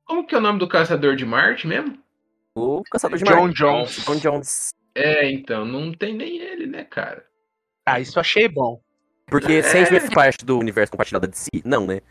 [0.05, 2.01] Como que é o nome do caçador de Marte mesmo?
[2.55, 3.55] O Caçador de John Marte.
[3.57, 4.05] Jones.
[4.05, 4.69] John Jones.
[4.95, 7.23] É, então, não tem nem ele, né, cara?
[7.85, 8.81] Ah, isso eu achei bom.
[9.27, 9.61] Porque É.
[9.61, 11.49] Sandman faz parte do universo compartilhado de si?
[11.63, 12.01] Não, né?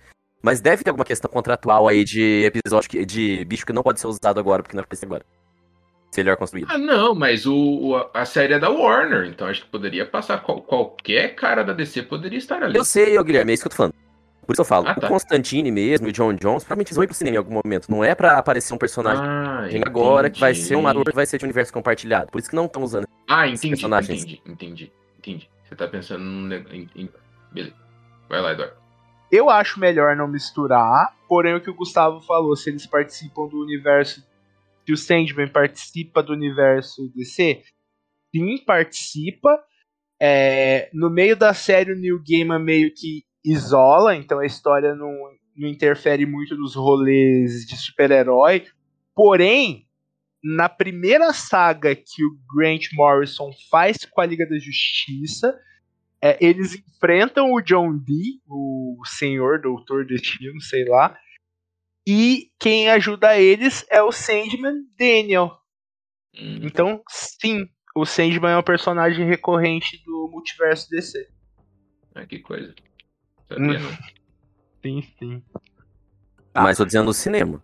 [0.43, 3.99] Mas deve ter alguma questão contratual aí de episódio que- de bicho que não pode
[4.01, 5.25] ser usado agora, porque não é agora.
[6.11, 6.69] Se melhor construído.
[6.71, 10.39] Ah, não, mas o, a série é da Warner, então acho que poderia passar.
[10.43, 12.77] qual- qualquer cara da DC poderia estar ali.
[12.79, 13.95] Eu sei, ô Guilherme, é isso que eu tô falando.
[14.47, 15.07] Por isso eu falo, Ah, tá.
[15.09, 17.91] o Constantine mesmo e o John Jones, provavelmente vão ir pro cinema em algum momento.
[17.91, 21.15] Não é pra aparecer um personagem Ah, Tem agora que vai ser um ator que
[21.17, 22.31] vai ser de universo compartilhado.
[22.31, 23.09] Por isso que não estão usando.
[23.29, 24.23] Ah, entendi, personagens.
[24.23, 25.51] entendi, entendi, entendi.
[25.69, 26.49] Você tá pensando num
[27.53, 27.75] Beleza.
[28.29, 28.75] Vai lá, Eduardo.
[29.31, 33.61] Eu acho melhor não misturar, porém o que o Gustavo falou, se eles participam do
[33.61, 34.25] universo.
[34.85, 37.63] Se o Sandman participa do universo DC,
[38.35, 39.59] sim, participa.
[40.21, 45.13] É, no meio da série, o New Gaiman meio que isola, então a história não,
[45.57, 48.65] não interfere muito nos rolês de super-herói.
[49.15, 49.87] Porém,
[50.43, 55.59] na primeira saga que o Grant Morrison faz com a Liga da Justiça,
[56.23, 61.17] é, eles enfrentam o John Dee, o Senhor, Doutor Destino, sei lá.
[62.07, 65.59] E quem ajuda eles é o Sandman Daniel.
[66.35, 71.29] Hum, Então, sim, o Sandman é um personagem recorrente do multiverso DC.
[72.15, 72.75] ah, que coisa.
[73.49, 73.97] Sabia, Hum.
[74.83, 75.43] Sim, sim.
[76.55, 77.63] Mas tô dizendo no cinema.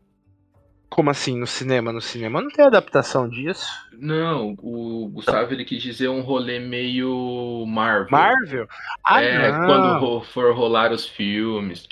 [0.92, 1.90] Como assim no cinema?
[1.90, 3.66] No cinema não tem adaptação disso.
[3.92, 8.10] Não, o Gustavo ele quis dizer um rolê meio Marvel.
[8.10, 8.68] Marvel?
[9.02, 9.66] Ah, é, não.
[9.66, 11.88] quando for rolar os filmes.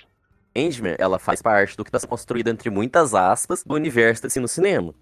[0.54, 4.38] Endman, ela faz parte do que tá sendo construído, entre muitas aspas, do universo assim
[4.38, 4.94] no cinema.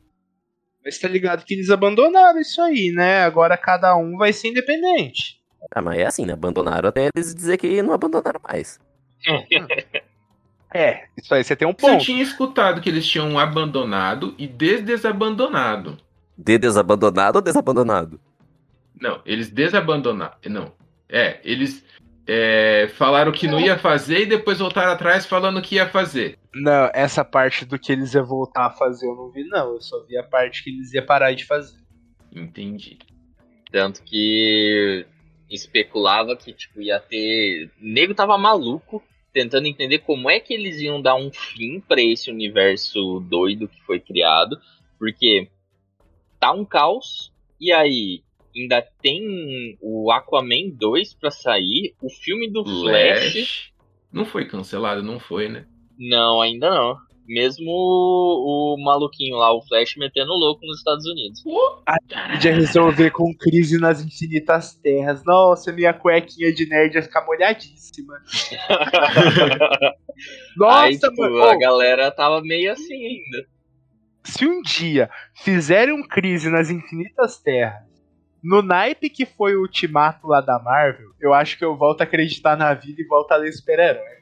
[0.84, 3.24] Mas tá ligado que eles abandonaram isso aí, né?
[3.24, 5.40] Agora cada um vai ser independente.
[5.74, 6.34] Ah, mas é assim, né?
[6.34, 8.78] Abandonaram até eles dizer que não abandonaram mais.
[10.72, 12.04] É, isso aí você tem um Eu ponto.
[12.04, 15.98] tinha escutado que eles tinham abandonado e desdesabandonado.
[16.36, 18.20] De desabandonado ou desabandonado?
[19.00, 20.36] Não, eles desabandonaram.
[20.46, 20.72] Não.
[21.08, 21.84] É, eles
[22.26, 26.36] é, falaram que não ia fazer e depois voltaram atrás falando que ia fazer.
[26.54, 29.74] Não, essa parte do que eles iam voltar a fazer eu não vi, não.
[29.74, 31.78] Eu só vi a parte que eles iam parar de fazer.
[32.34, 32.98] Entendi.
[33.70, 35.06] Tanto que
[35.50, 37.70] especulava que, tipo, ia ter.
[37.80, 39.02] O nego tava maluco,
[39.32, 43.80] tentando entender como é que eles iam dar um fim pra esse universo doido que
[43.82, 44.58] foi criado.
[44.98, 45.48] Porque
[46.40, 48.22] tá um caos, e aí
[48.54, 53.32] ainda tem o Aquaman 2 pra sair, o filme do Flash.
[53.32, 53.72] Flash.
[54.12, 55.66] Não foi cancelado, não foi, né?
[55.98, 57.07] Não, ainda não.
[57.28, 61.42] Mesmo o, o maluquinho lá, o Flash, metendo louco nos Estados Unidos.
[62.32, 65.22] Podia resolver com crise nas infinitas terras.
[65.26, 68.14] Nossa, minha cuequinha de nerd ia ficar molhadíssima.
[70.56, 71.42] Nossa, Aí, tipo, mano.
[71.44, 73.46] a galera tava meio assim ainda.
[74.24, 77.82] se um dia fizerem um crise nas infinitas terras,
[78.42, 82.04] no naipe que foi o ultimato lá da Marvel, eu acho que eu volto a
[82.04, 84.18] acreditar na vida e volto a ler super-herói.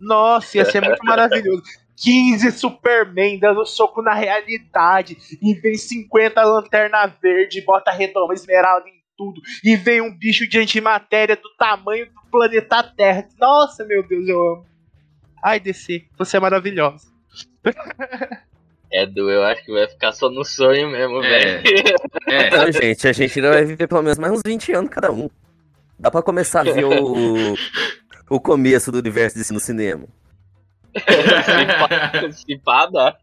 [0.00, 1.62] Nossa, ia ser muito maravilhoso.
[1.96, 5.16] 15 Superman dando soco na realidade.
[5.40, 9.40] E vem 50 lanterna verde, bota redoma esmeralda em tudo.
[9.62, 13.28] E vem um bicho de antimatéria do tamanho do planeta Terra.
[13.38, 14.66] Nossa, meu Deus, eu amo.
[15.44, 17.06] Ai, DC, você é maravilhosa.
[18.94, 21.62] É, do eu acho que vai ficar só no sonho mesmo, É.
[21.62, 21.96] velho.
[22.28, 25.10] É, Não, gente, a gente ainda vai viver pelo menos mais uns 20 anos cada
[25.10, 25.30] um.
[25.98, 27.54] Dá pra começar a ver o,
[28.28, 30.06] o começo do universo disso no cinema.
[32.32, 33.16] Se pá, dá.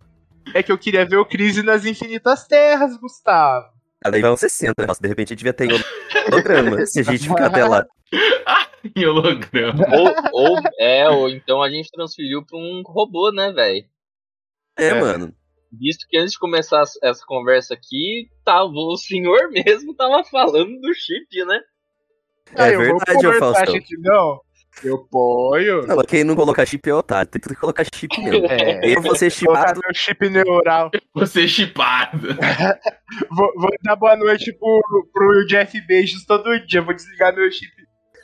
[0.53, 3.67] É que eu queria ver o Crise nas Infinitas Terras, Gustavo.
[4.03, 4.87] Aí vai uns 60, né?
[4.87, 5.67] Nossa, de repente a gente devia ter
[6.31, 7.85] holograma, se a gente ficar até lá.
[8.95, 9.85] em holograma.
[9.91, 13.85] Ou, ou, é, ou então a gente transferiu pra um robô, né, velho?
[14.77, 14.93] É, É.
[15.01, 15.33] mano.
[15.71, 20.93] Visto que antes de começar essa conversa aqui, tava, o senhor mesmo tava falando do
[20.95, 21.59] chip, né?
[22.55, 23.79] É Aí eu vou verdade, ô conversar, Faustão.
[23.81, 24.39] que não?
[24.83, 25.85] Eu ponho.
[25.85, 28.45] Não, quem não colocar chip é otário, tem que colocar chip mesmo.
[28.45, 29.79] É, Eu vou ser chipado.
[29.83, 30.89] meu chip neural.
[31.13, 32.27] Você chipado.
[33.31, 36.81] Vou, vou dar boa noite pro, pro Jeff Beijos todo dia.
[36.81, 37.71] Vou desligar meu chip.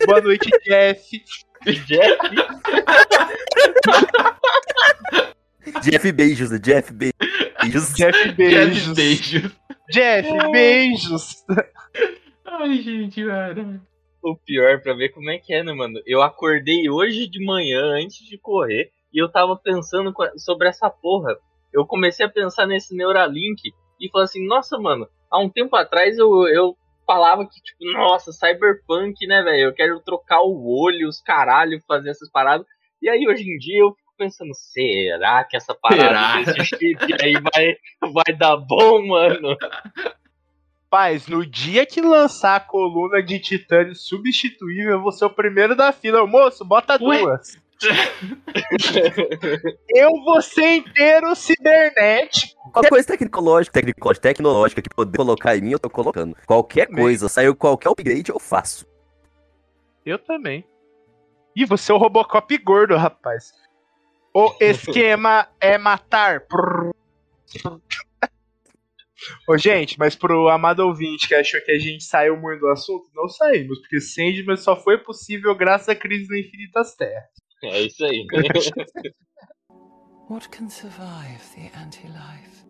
[0.05, 1.23] Boa noite, Jeff.
[1.65, 2.17] Jeff,
[5.81, 6.59] Jeff Beijos, né?
[6.59, 7.93] Jeff Beijos.
[7.95, 8.93] Jeff Beijos.
[8.93, 9.51] Beijo.
[9.91, 11.43] Jeff Beijos.
[12.45, 13.81] Ai, gente, cara.
[14.31, 16.01] O pior pra ver como é que é, né, mano?
[16.05, 21.37] Eu acordei hoje de manhã antes de correr e eu tava pensando sobre essa porra.
[21.71, 23.61] Eu comecei a pensar nesse Neuralink
[23.99, 28.31] e falei assim, nossa, mano, há um tempo atrás eu, eu falava que, tipo, nossa,
[28.31, 29.69] cyberpunk, né, velho?
[29.69, 32.65] Eu quero trocar o olho, os caralho, fazer essas paradas.
[33.01, 36.53] E aí hoje em dia eu fico pensando, será que essa parada Será?
[36.53, 37.75] desse chip aí vai,
[38.11, 39.55] vai dar bom, mano?
[40.95, 45.75] Paz, no dia que lançar a coluna de titânio substituível, eu vou ser o primeiro
[45.75, 46.25] da fila.
[46.25, 47.19] Moço, bota Ué?
[47.19, 47.57] duas.
[49.93, 52.71] Eu vou ser inteiro cibernético.
[52.71, 56.33] Qualquer coisa tecnológica, tecnológica, tecnológica que poder colocar em mim, eu tô colocando.
[56.45, 57.03] Qualquer Também.
[57.03, 58.87] coisa, saiu qualquer upgrade, eu faço.
[60.05, 60.65] Eu também.
[61.53, 63.51] Ih, você é o Robocop gordo, rapaz.
[64.33, 66.43] O esquema é matar.
[69.47, 73.09] Ô, gente, mas pro amado ouvinte que achou que a gente saiu muito do assunto,
[73.13, 77.29] não saímos, porque Sandman só foi possível graças à crise da Infinitas Terras.
[77.63, 78.25] É isso aí.
[80.27, 82.64] What can survive the anti-life?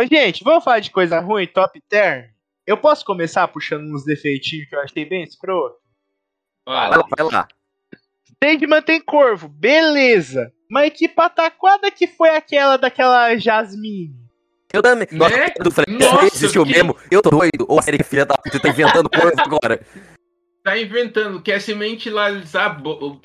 [0.00, 2.24] Mas, gente, vamos falar de coisa ruim, top term?
[2.66, 5.76] Eu posso começar puxando uns defeitinhos que eu achei bem escroto?
[6.66, 7.48] Vai lá, vai lá.
[8.42, 10.50] Sandman tem corvo, beleza.
[10.70, 14.14] Mas que pataquada que foi aquela daquela Jasmine?
[14.72, 15.06] Eu também.
[15.12, 15.18] Né?
[15.18, 16.96] Nossa, eu falei, Nossa, esse existiu que- mesmo?
[17.10, 17.66] Eu tô doido.
[17.68, 19.84] Ô, série filha da puta, tá inventando coisa agora.
[20.64, 21.60] Tá inventando, quer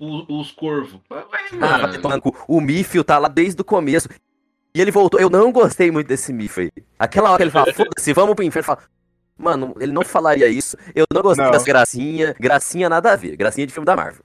[0.02, 1.00] o- os corvos.
[1.10, 1.24] Vai,
[1.62, 2.34] Ah, mano.
[2.50, 4.10] O Mífio tá lá desde o começo.
[4.76, 5.20] E ele voltou.
[5.20, 6.72] Eu não gostei muito desse aí.
[7.00, 8.66] Aquela hora que ele fala, foda-se, vamos pro inferno.
[8.66, 8.84] Fala,
[9.38, 10.78] Mano, ele não falaria isso.
[10.94, 11.52] Eu não gostei Não.
[11.52, 12.36] das gracinha.
[12.40, 13.36] Gracinha nada a ver.
[13.38, 14.24] Gracinha de filme da Marvel.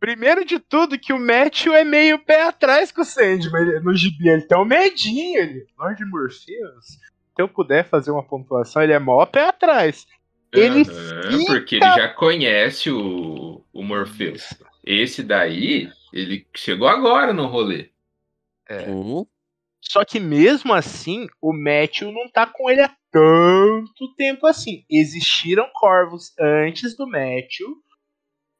[0.00, 3.80] Primeiro de tudo, que o Matthew é meio pé atrás com o Sandman.
[3.82, 5.38] No gibi ele tem um medinho.
[5.40, 6.98] Ele, Lord Morpheus, se
[7.42, 10.06] eu puder fazer uma pontuação, ele é mó pé atrás.
[10.52, 14.54] Ele Aham, porque ele fica- já conhece o, o Morpheus.
[14.84, 17.90] Esse daí, ele chegou agora no rolê.
[18.88, 19.26] Hum,
[19.88, 24.84] Só que mesmo assim, o Matthew não tá com ele há tanto tempo assim.
[24.90, 27.74] Existiram corvos antes do Matthew.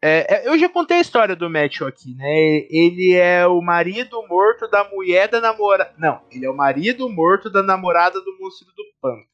[0.00, 2.66] É, é, eu já contei a história do Matthew aqui, né?
[2.70, 5.92] Ele é o marido morto da mulher da namorada.
[5.98, 9.26] Não, ele é o marido morto da namorada do monstro do pântano.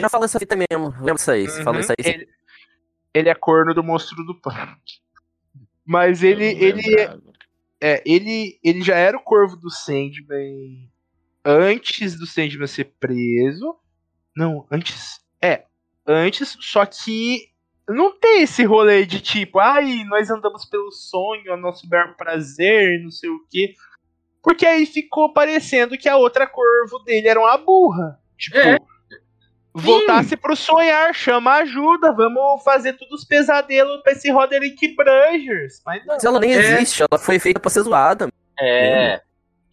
[0.00, 0.88] Já falou essa fita mesmo.
[0.98, 1.46] Lembra disso aí?
[1.46, 2.12] Você falou isso aí.
[2.12, 2.28] Ele,
[3.14, 4.76] ele é corno do monstro do pântano.
[5.86, 7.22] Mas ele, Eu ele, lembrava.
[7.80, 10.92] É, ele, ele já era o corvo do Sandman
[11.44, 13.76] antes do Sandman ser preso.
[14.36, 15.20] Não, antes.
[15.42, 15.64] É,
[16.06, 17.48] antes, só que
[17.88, 23.02] não tem esse rolê de tipo, ai, nós andamos pelo sonho, é nosso bel prazer,
[23.02, 23.74] não sei o quê.
[24.42, 28.18] Porque aí ficou parecendo que a outra corvo dele era uma burra.
[28.38, 28.78] Tipo, É.
[29.72, 35.80] voltasse pro sonhar, chama ajuda, vamos fazer todos os pesadelos pra esse Roderick Brangers.
[35.84, 36.14] Mas não.
[36.14, 36.58] Mas ela nem É.
[36.58, 38.28] existe, ela foi feita pra ser zoada.
[38.58, 39.20] É.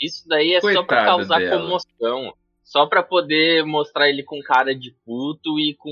[0.02, 1.62] Isso daí é só pra causar dela.
[1.62, 2.34] comoção.
[2.64, 5.92] Só pra poder mostrar ele com cara de puto e com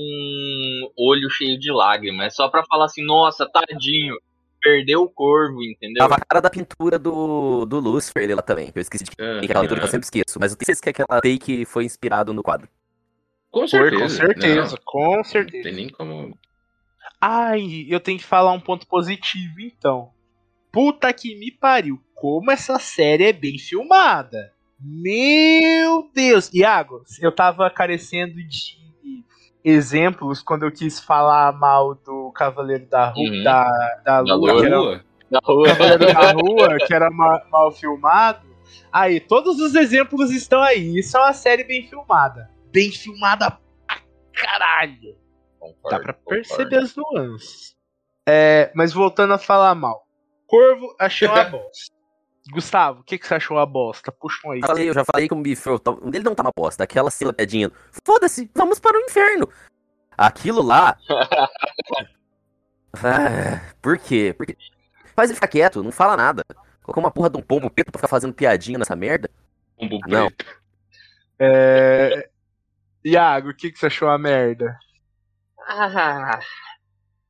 [0.96, 2.26] olho cheio de lágrimas.
[2.26, 4.16] É só pra falar assim, nossa, tadinho.
[4.62, 5.98] Perdeu o corvo, entendeu?
[6.02, 8.70] Tava a cara da pintura do, do Lucifer ele lá também.
[8.70, 9.40] que Eu esqueci de que Aham.
[9.42, 10.38] aquela pintura que eu sempre esqueço.
[10.38, 12.68] Mas eu tenho certeza que aquela take foi inspirado no quadro.
[13.50, 14.02] Com Foi, certeza.
[14.02, 15.62] com certeza, Não, com não certeza.
[15.64, 16.38] tem nem como.
[17.20, 20.10] Ai, eu tenho que falar um ponto positivo então.
[20.72, 24.52] Puta que me pariu, como essa série é bem filmada.
[24.78, 26.50] Meu Deus!
[26.54, 28.78] Iago, eu tava carecendo de
[29.64, 33.42] exemplos quando eu quis falar mal do Cavaleiro da Rua, Uhum.
[33.42, 33.64] da,
[34.04, 35.04] da Da Lua, era, Lua?
[35.44, 35.66] Rua.
[35.66, 38.48] Cavaleiro da Rua, que era ma- mal filmado.
[38.92, 40.98] Aí, todos os exemplos estão aí.
[40.98, 42.48] Isso é uma série bem filmada.
[42.72, 43.50] Bem filmada
[43.86, 43.98] pra
[44.32, 45.16] caralho.
[45.58, 46.42] Concordo, Dá pra concordo.
[46.48, 47.76] perceber as nuances.
[48.26, 50.06] É, mas voltando a falar mal.
[50.50, 51.94] Corvo, achei uma bosta.
[52.50, 54.10] Gustavo, o que, que você achou uma bosta?
[54.10, 54.60] Puxa um aí.
[54.60, 56.82] Eu, falei, eu já falei com o Bife, eu tava- ele não tá uma bosta.
[56.82, 57.70] Aquela cena pedinha.
[58.04, 59.48] Foda-se, vamos para o inferno.
[60.18, 60.96] Aquilo lá.
[62.92, 64.34] Ah, por quê?
[64.36, 64.56] Porque
[65.14, 66.42] faz ele ficar quieto, não fala nada.
[66.82, 69.30] Colocou uma porra de um pombo preto pra ficar fazendo piadinha nessa merda.
[69.78, 70.26] Pombo Não.
[70.26, 70.60] preto.
[71.38, 72.28] É...
[73.04, 74.76] Iago, o que, que você achou uma merda?
[75.68, 76.40] Ah,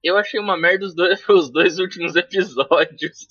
[0.03, 3.27] eu achei uma merda os dois, os dois últimos episódios.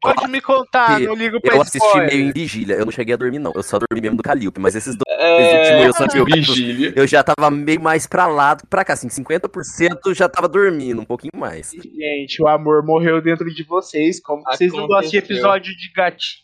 [0.00, 2.08] Pode me contar, Que não ligo pra Eu assisti spoiler.
[2.10, 3.52] meio em vigília, eu não cheguei a dormir, não.
[3.54, 6.92] Eu só dormi mesmo do Calliope, mas esses dois É, últimos eu só o Vigília.
[6.96, 10.48] Eu já tava meio mais pra lá do que pra cá, assim, 50% já tava
[10.48, 11.70] dormindo, um pouquinho mais.
[11.72, 14.20] Gente, o amor morreu dentro de vocês.
[14.20, 15.36] Como que vocês não gostam de Aconteceu.
[15.36, 16.42] episódio de gatinho?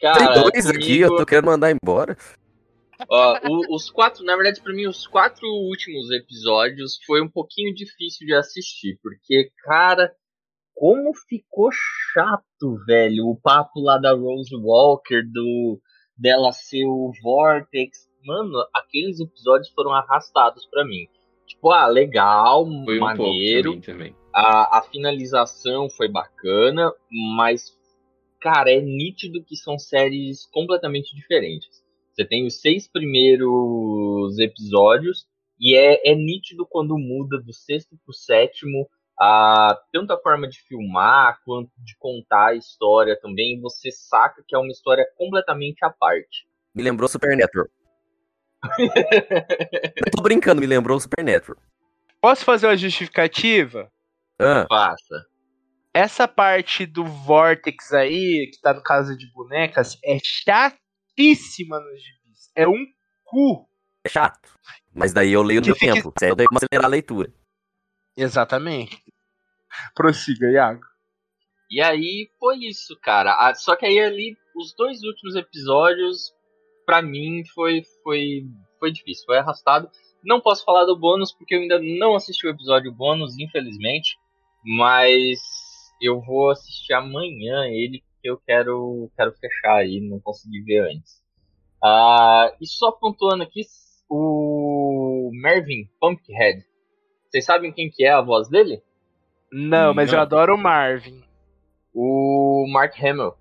[0.00, 2.16] Tem cara, dois aqui, comigo- eu tô querendo mandar embora.
[3.08, 7.74] Ó, o- os quatro, na verdade, pra mim, os quatro últimos episódios foi um pouquinho
[7.74, 10.12] difícil de assistir, porque, cara,
[10.74, 11.70] como ficou
[12.12, 15.80] chato, velho, o papo lá da Rose Walker, do
[16.16, 18.08] dela ser o Vortex.
[18.24, 21.06] Mano, aqueles episódios foram arrastados pra mim.
[21.46, 24.16] Tipo, ah, legal, Foi maneiro, também.
[24.34, 26.90] a, a finalização foi bacana,
[27.36, 27.70] mas,
[28.40, 31.83] cara, é nítido que são séries completamente diferentes.
[32.14, 35.26] Você tem os seis primeiros episódios,
[35.58, 38.88] e é, é nítido quando muda do sexto pro sétimo,
[39.18, 44.54] a, tanto a forma de filmar quanto de contar a história também, você saca que
[44.54, 46.46] é uma história completamente à parte.
[46.72, 47.66] Me lembrou Supernatural.
[48.78, 51.60] eu tô brincando, me lembrou Supernatural.
[52.20, 53.90] Posso fazer uma justificativa?
[54.38, 55.26] Ah, Passa.
[55.92, 60.18] Essa parte do Vortex aí, que tá no Casa de Bonecas, é
[61.16, 62.50] chatíssima nos gibis.
[62.54, 62.84] É um
[63.24, 63.68] cu.
[64.04, 64.48] é chato.
[64.94, 66.14] Mas daí eu leio no Que meu fica- tempo.
[66.22, 67.32] Aí eu tenho que acelerar a leitura.
[68.16, 69.02] Exatamente.
[69.94, 70.82] Prossiga, Iago.
[71.70, 73.32] E aí foi isso, cara.
[73.40, 76.32] Ah, Só que aí ali, os dois últimos episódios,
[76.86, 78.42] pra mim, foi, foi,
[78.78, 79.90] foi difícil, foi arrastado.
[80.22, 84.16] Não posso falar do bônus, porque eu ainda não assisti o episódio bônus, infelizmente.
[84.64, 85.40] Mas
[86.00, 91.22] eu vou assistir amanhã ele, porque eu quero, quero fechar aí, não consegui ver antes.
[91.82, 93.60] Ah, e só pontuando aqui,
[94.08, 96.64] o Mervyn Pumpkinhead.
[97.28, 98.82] Vocês sabem quem que é a voz dele?
[99.52, 100.22] Não, mas eu Não.
[100.22, 101.22] adoro o Marvin.
[101.92, 103.34] O Mark Hamill.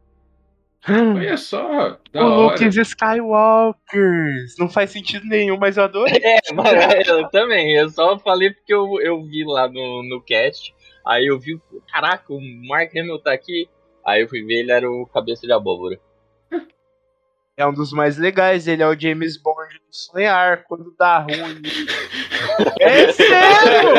[0.86, 2.61] Olha só, da o hora.
[2.61, 4.57] Luke Skywalkers.
[4.59, 6.19] Não faz sentido nenhum, mas eu adorei.
[6.21, 7.73] É, mas eu também.
[7.73, 10.75] Eu só falei porque eu, eu vi lá no, no cast.
[11.05, 11.59] Aí eu vi,
[11.91, 13.69] caraca, o Mark Hamill tá aqui.
[14.06, 15.99] Aí eu fui ver, ele era o cabeça de abóbora.
[17.56, 18.68] É um dos mais legais.
[18.68, 21.62] Ele é o James Bond do Sonhar, quando dá ruim.
[22.80, 23.89] É sério!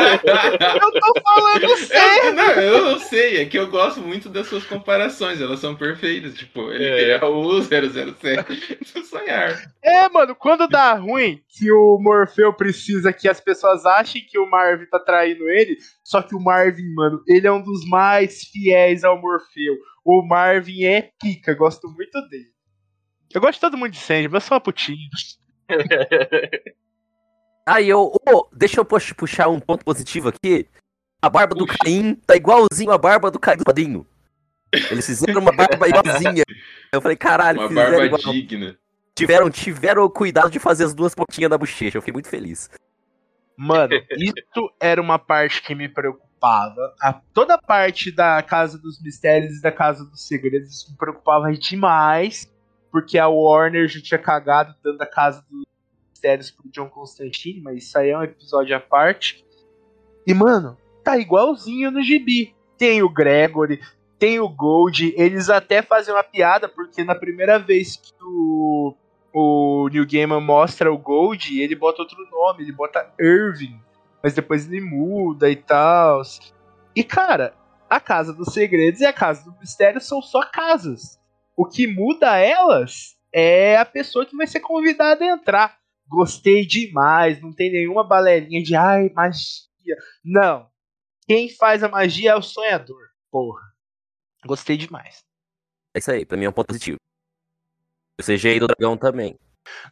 [0.81, 2.33] Eu tô falando sério!
[2.33, 6.35] Não, eu não sei, é que eu gosto muito das suas comparações, elas são perfeitas.
[6.35, 9.59] Tipo, ele é, o 007 do sonhar.
[9.83, 14.49] É, mano, quando dá ruim, que o Morfeu precisa que as pessoas achem que o
[14.49, 19.03] Marvin tá traindo ele, só que o Marvin, mano, ele é um dos mais fiéis
[19.03, 19.75] ao Morfeu.
[20.03, 22.54] O Marvin é pica, gosto muito dele.
[23.33, 25.09] Eu gosto de todo mundo de Sandy, mas só uma putinha.
[27.67, 28.11] Aí eu.
[28.29, 30.67] ô, deixa eu pux- puxar um ponto positivo aqui.
[31.21, 31.79] A barba do Puxa.
[31.83, 34.05] Caim tá igualzinho a barba do Caim do padrinho.
[34.91, 36.43] Eles fizeram uma barba igualzinha.
[36.91, 38.33] Eu falei, caralho, Uma fizeram barba igual.
[38.33, 38.77] digna.
[39.15, 41.97] Tiveram, tiveram o cuidado de fazer as duas pontinhas da bochecha.
[41.97, 42.69] Eu fiquei muito feliz.
[43.57, 46.93] Mano, isso era uma parte que me preocupava.
[47.01, 51.51] A, toda a parte da Casa dos Mistérios e da Casa dos Segredos me preocupava
[51.53, 52.51] demais.
[52.95, 55.65] Porque a Warner já tinha cagado dando a Casa dos
[56.11, 59.45] Mistérios pro John Constantine, mas isso aí é um episódio à parte.
[60.25, 62.55] E, mano, tá igualzinho no gibi.
[62.77, 63.81] Tem o Gregory,
[64.17, 65.13] tem o Gold.
[65.17, 68.95] Eles até fazem uma piada, porque na primeira vez que o,
[69.33, 73.77] o New Gaiman mostra o Gold, ele bota outro nome, ele bota Irving.
[74.23, 76.21] Mas depois ele muda e tal.
[76.95, 77.53] E, cara,
[77.89, 81.19] a Casa dos Segredos e a Casa do Mistério são só casas.
[81.55, 85.79] O que muda elas é a pessoa que vai ser convidada a entrar.
[86.07, 89.97] Gostei demais, não tem nenhuma balelinha de ai, magia.
[90.23, 90.69] Não.
[91.27, 93.01] Quem faz a magia é o sonhador.
[93.31, 93.61] Porra.
[94.45, 95.23] Gostei demais.
[95.95, 96.97] É isso aí, pra mim é um ponto positivo.
[98.19, 99.37] O CGI do dragão também.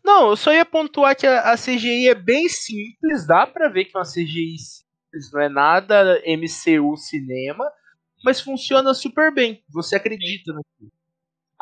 [0.03, 3.85] Não, eu só ia pontuar que a, a CGI é bem simples, dá pra ver
[3.85, 7.69] que é uma CGI simples, não é nada MCU cinema,
[8.23, 9.63] mas funciona super bem.
[9.69, 10.91] Você acredita naquilo.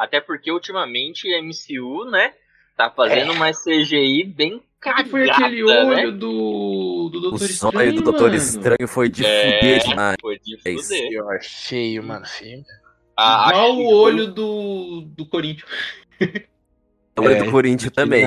[0.01, 2.33] Até porque ultimamente a MCU, né?
[2.75, 5.83] Tá fazendo uma CGI bem Que cagada, foi aquele né?
[5.85, 8.33] olho do, do O Doutor sonho Estranho, do Doutor.
[8.33, 9.59] Estranho foi de É.
[9.59, 10.15] fuder demais.
[10.19, 11.09] Foi de É fuder.
[11.09, 12.63] Pior, feio, mano, feio.
[13.15, 15.69] A- Igual o olho do, do Corinthians.
[17.19, 18.23] O olho É, do Corinthians também.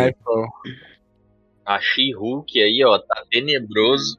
[1.66, 4.16] A She-Hulk aí, ó, tá tenebroso.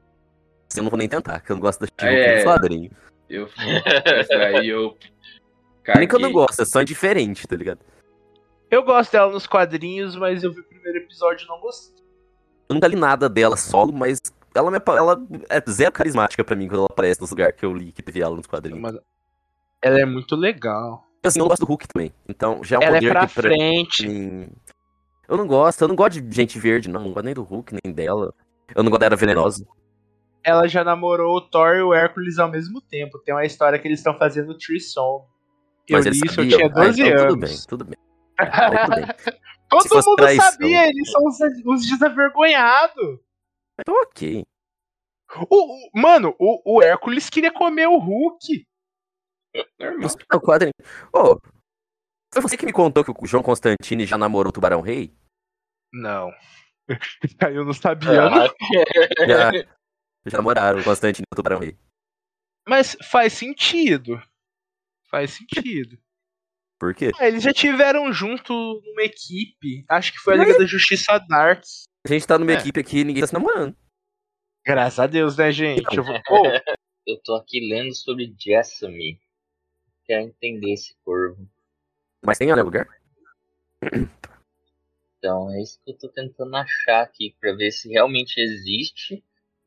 [0.76, 2.10] Eu não vou nem tentar, que eu não gosto da É.
[2.10, 2.90] She-Hulk no quadrinho.
[3.30, 3.48] Eu,
[4.04, 4.96] essa aí eu.
[5.94, 6.46] Nem que eu não caguei.
[6.46, 7.80] gosto, é só diferente, tá ligado?
[8.70, 12.04] Eu gosto dela nos quadrinhos, mas eu vi o primeiro episódio e não gostei.
[12.68, 14.20] Eu nunca li nada dela solo, mas
[14.54, 17.72] ela, me, ela é zero carismática pra mim quando ela aparece nos lugares que eu
[17.72, 18.80] li que teve ela nos quadrinhos.
[18.80, 18.96] Mas
[19.80, 21.04] ela é muito legal.
[21.22, 22.12] Assim, eu gosto do Hulk também.
[22.28, 24.08] Então já é um ela é poder pra que pra frente.
[24.08, 24.48] mim.
[25.28, 27.02] Eu não gosto, eu não gosto de gente verde, não.
[27.02, 28.32] Não gosto nem do Hulk, nem dela.
[28.74, 29.66] Eu não gosto da Era Venenosa.
[30.42, 33.18] Ela já namorou o Thor e o Hércules ao mesmo tempo.
[33.18, 35.24] Tem uma história que eles estão fazendo Threesome.
[35.24, 35.35] Eu
[35.90, 36.58] Mas li eles isso, eu sabiam.
[36.58, 37.66] tinha 12 ah, então anos.
[37.66, 37.96] Tudo bem, tudo bem.
[38.38, 39.06] Então, tudo bem.
[39.68, 40.50] Todo mundo traição.
[40.52, 43.18] sabia, eles são os, os desavergonhados.
[43.80, 44.44] Então, ok.
[45.50, 48.64] O, o- mano, o, o Hércules queria comer o Hulk.
[49.80, 49.98] Normal.
[50.02, 50.72] Mas, o quadrinho.
[51.12, 51.38] Ô,
[52.32, 55.12] foi você que me contou que o João Constantine já namorou o Tubarão Rei?
[55.92, 56.30] Não.
[57.52, 58.30] Eu não sabia.
[58.30, 58.44] não.
[58.44, 58.54] Ah,
[59.26, 59.50] Já,
[60.26, 61.76] já namoraram o Constantine e o Tubarão Rei.
[62.68, 64.22] Mas faz sentido.
[65.10, 65.98] Faz sentido.
[66.78, 67.10] Por quê?
[67.18, 69.84] Ah, eles já tiveram junto numa equipe.
[69.88, 71.64] Acho que foi a Liga da Justiça Dark.
[72.06, 72.56] A gente tá numa É.
[72.56, 73.74] equipe aqui e ninguém tá se namorando.
[74.64, 75.96] Graças a Deus, né, gente?
[75.96, 76.14] Eu vou...
[77.06, 79.20] Eu tô aqui lendo sobre Jessamy.
[80.04, 81.48] Quero entender esse corvo.
[82.24, 82.88] Mas tem, lugar?
[85.18, 89.24] Então é isso que eu tô tentando achar aqui pra ver se realmente existe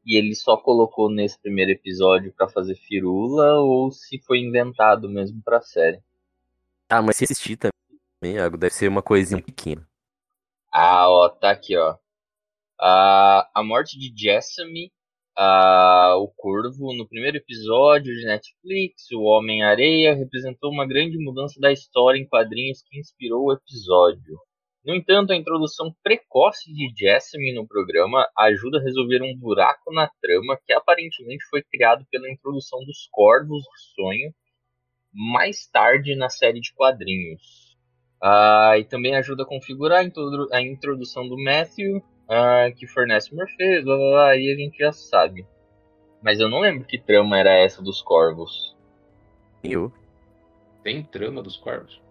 [0.10, 5.40] e ele só colocou nesse primeiro episódio pra fazer firula ou se foi inventado mesmo
[5.44, 6.02] pra série.
[6.90, 9.88] Ah, mas se assistir também, Iago, deve ser uma coisinha pequena.
[10.74, 11.96] Ah, ó, tá aqui, ó.
[12.82, 14.92] A, a morte de Jessamy,
[15.38, 21.72] a, o Corvo, no primeiro episódio de Netflix, o Homem-Areia, representou uma grande mudança da
[21.72, 24.40] história em quadrinhos que inspirou o episódio.
[24.90, 30.10] No entanto, a introdução precoce de Jessamy no programa ajuda a resolver um buraco na
[30.20, 34.34] trama que aparentemente foi criado pela introdução dos Corvos do Sonho
[35.14, 37.78] mais tarde na série de quadrinhos.
[38.20, 43.36] Ah, e também ajuda a configurar a introdu- a introdução do Matthew, ah, que fornece
[43.36, 45.46] Morpheus, blá blá blá, aí a gente já sabe.
[46.20, 48.76] Mas eu não lembro que trama era essa dos Corvos.
[49.64, 49.94] E eu.
[50.82, 52.02] Tem trama dos corvos.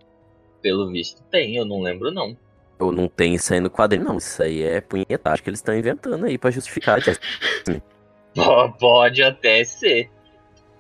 [0.63, 2.37] Pelo visto tem, eu não lembro não.
[2.79, 4.19] Eu não tenho isso aí no quadrinho, não.
[4.19, 7.01] Isso aí é punhetagem que eles estão inventando aí pra justificar.
[8.79, 10.11] Pode até ser.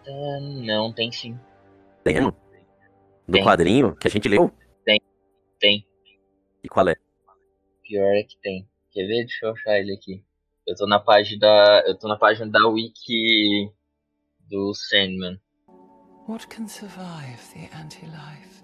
[0.06, 1.38] Ah, não, tem sim.
[2.04, 2.30] Tem, no
[3.26, 3.42] Do Tem.
[3.44, 4.50] quadrinho que a gente leu?
[5.60, 5.84] Tem.
[6.62, 6.94] E qual é?
[7.82, 8.68] Pior é que tem.
[8.92, 9.24] Quer ver?
[9.24, 10.22] Deixa eu achar ele aqui.
[10.66, 11.84] Eu tô na página da.
[11.86, 13.70] Eu tô na página da wiki
[14.48, 15.40] do Sandman.
[16.28, 18.57] What can survive the anti-life?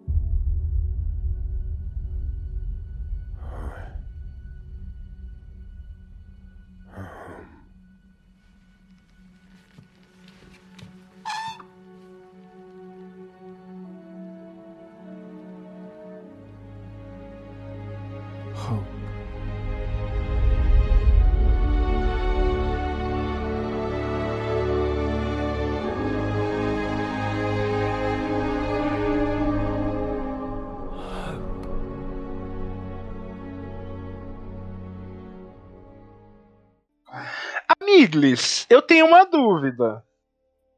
[38.71, 40.05] Eu tenho uma dúvida.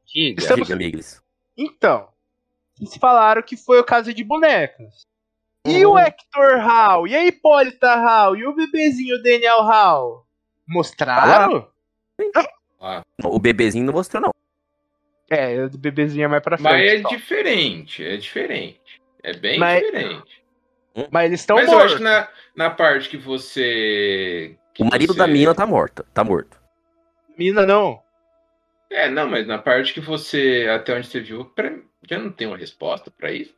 [0.05, 0.41] Diga.
[0.41, 0.99] Estamos- Diga.
[1.57, 2.07] Então,
[2.79, 5.05] eles falaram que foi o caso de bonecas.
[5.65, 7.07] E o Hector Hall?
[7.07, 8.35] E a Hipólita Hall?
[8.37, 10.25] E o bebezinho Daniel Hall?
[10.67, 11.67] Mostraram?
[13.23, 14.31] O bebezinho não mostrou, não.
[15.29, 16.71] É, o do bebezinho é mais pra frente.
[16.71, 17.09] Mas é só.
[17.09, 19.01] diferente, é diferente.
[19.21, 20.43] É bem Mas- diferente.
[21.11, 21.97] Mas eles estão Mas eu acho mortos.
[21.97, 24.57] que na, na parte que você.
[24.73, 26.03] que O marido você- da mina tá morto.
[26.13, 26.56] Tá morto.
[27.37, 27.99] Mina não.
[28.89, 30.67] É, não, mas na parte que você.
[30.73, 31.75] Até onde você viu, pra-
[32.09, 33.53] já não tem uma resposta pra isso?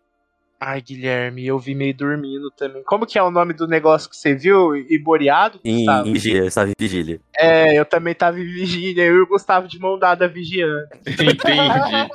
[0.60, 2.84] Ai, Guilherme, eu vi meio dormindo também.
[2.84, 4.76] Como que é o nome do negócio que você viu?
[4.76, 5.58] Iboreado?
[5.64, 7.22] Em, em vigília, estava em vigília.
[7.38, 9.06] É, eu também tava em vigília.
[9.06, 10.90] Eu e o Gustavo de mão dada vigiando.
[11.08, 12.12] Entendi.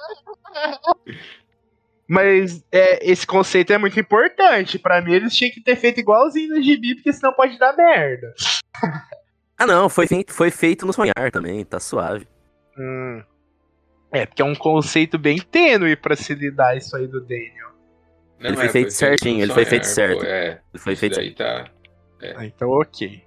[2.06, 4.78] Mas é, esse conceito é muito importante.
[4.78, 8.34] Pra mim, eles tinham que ter feito igualzinho no gibi, porque senão pode dar merda.
[9.58, 12.26] Ah, não, foi feito, foi feito no sonhar também, tá suave.
[12.78, 13.22] Hum.
[14.10, 17.70] É, porque é um conceito bem tênue pra se lidar isso aí do Daniel.
[18.38, 20.20] Não, Ele foi é, feito certinho, no ele foi feito certo.
[20.20, 21.70] pô, é, Ele foi isso feito daí tá.
[22.36, 23.24] Ah, então ok.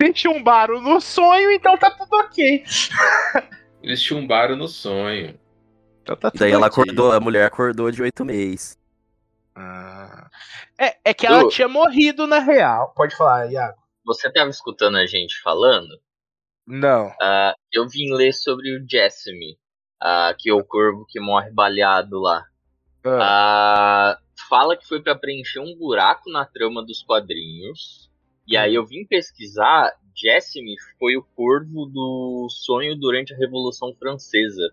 [0.00, 2.64] Se chumbaram no sonho, então tá tudo ok.
[3.82, 5.38] Eles chumbaram no sonho.
[6.02, 8.78] Então tá E tudo daí ela acordou, a mulher acordou de oito meses.
[9.54, 10.28] Ah.
[10.78, 12.92] É, é que ela tinha morrido na real.
[12.96, 13.78] Pode falar, Iago.
[14.04, 16.00] Você tava escutando a gente falando?
[16.66, 17.12] Não.
[17.20, 19.58] Ah, eu vim ler sobre o Jessamy,
[20.00, 22.44] ah, que é o corvo que morre baleado lá.
[23.04, 28.10] Ah, Ah, fala que foi pra preencher um buraco na trama dos quadrinhos.
[28.46, 29.92] E aí eu vim pesquisar.
[30.14, 34.72] Jessamy foi o corvo do sonho durante a Revolução Francesa.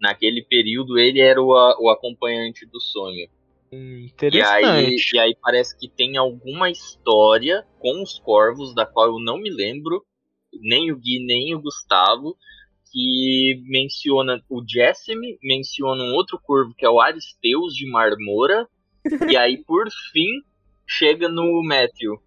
[0.00, 3.28] Naquele período ele era o, o acompanhante do sonho.
[3.72, 5.16] Hum, E aí, interessante.
[5.16, 9.50] e aí parece que tem alguma história com os corvos, da qual eu não me
[9.50, 10.04] lembro,
[10.60, 12.36] nem o Gui, nem o Gustavo,
[12.90, 18.66] que menciona o Jessamy, menciona um outro corvo que é o Aristeus de Marmora,
[19.28, 20.42] e aí por fim
[20.86, 22.20] chega no Matthew.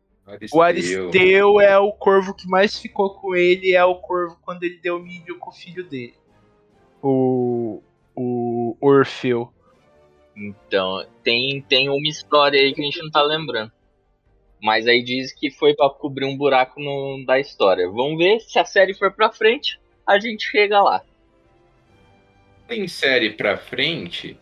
[0.53, 4.77] O Aristeu é o corvo que mais ficou com ele, é o corvo quando ele
[4.77, 6.13] deu milho com o filho dele.
[7.01, 7.81] O.
[8.15, 9.51] O Orfeu.
[10.36, 13.71] Então, tem, tem uma história aí que a gente não tá lembrando.
[14.61, 17.89] Mas aí diz que foi pra cobrir um buraco no, da história.
[17.89, 21.03] Vamos ver se a série for pra frente, a gente chega lá.
[22.69, 24.38] Em série pra frente,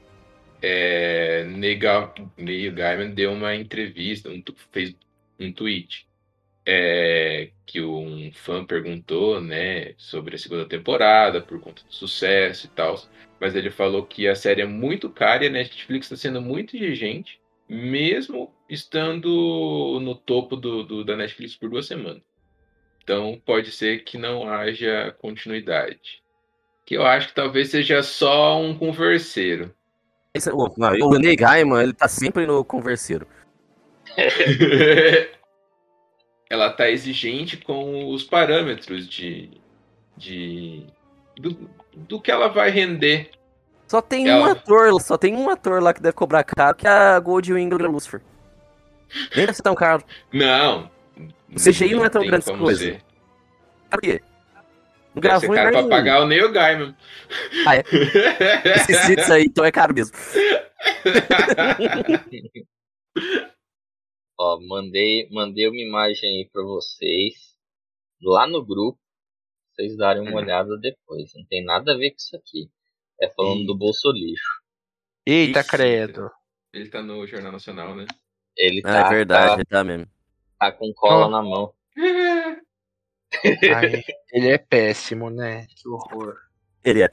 [0.62, 4.96] é, Neil Gaiman deu uma entrevista, um fez
[5.40, 6.06] um tweet,
[6.72, 12.70] é, que um fã perguntou, né, sobre a segunda temporada, por conta do sucesso e
[12.70, 13.02] tal,
[13.40, 16.76] mas ele falou que a série é muito cara e a Netflix está sendo muito
[16.78, 22.22] exigente, mesmo estando no topo do, do- da Netflix por duas semanas.
[23.04, 26.22] Então pode ser que não haja continuidade.
[26.86, 29.74] Que eu acho que talvez seja só um converseiro.
[30.36, 33.28] Esse- o, não, o Neil Gaiman, ele tá sempre no converseiro.
[36.50, 39.52] Ela tá exigente com os parâmetros de.
[40.18, 40.88] de
[41.38, 43.30] do, do que ela vai render.
[43.88, 46.88] Só tem Ela- um ator, só tem um ator lá que deve cobrar caro, que
[46.88, 48.22] é a Goldwing Lucifer.
[49.36, 50.04] Nem deve ser tão caro.
[50.32, 50.90] Não.
[51.52, 53.00] O CGI não é tão grande coisa.
[53.90, 54.22] Por quê?
[55.16, 56.96] Não gravou lugar pra pagar o Neil Gaiman.
[57.66, 57.84] Ah, é?
[58.90, 60.16] Esses aí, então é caro mesmo.
[64.40, 67.36] Ó, mandei, mandei uma imagem aí pra vocês.
[68.22, 68.98] Lá no grupo.
[69.74, 70.36] Vocês darem uma Hum.
[70.36, 71.32] olhada depois.
[71.36, 72.70] Não tem nada a ver com isso aqui.
[73.22, 74.62] É falando do bolso lixo.
[75.26, 75.70] Eita, Ixi.
[75.70, 76.30] credo.
[76.74, 78.06] Ele tá no Jornal Nacional, né?
[78.58, 80.08] Ele Ah, tá, é verdade, tá, tá mesmo.
[80.60, 81.30] tá com cola Ó.
[81.30, 81.74] na mão.
[83.76, 85.68] Ai, ele é péssimo, né?
[85.68, 86.36] Que horror.
[86.84, 87.10] Ele é.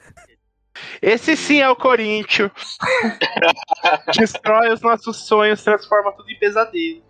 [1.00, 2.50] Esse sim é o Corinthians.
[4.18, 7.02] Destrói os nossos sonhos, transforma tudo em pesadelo.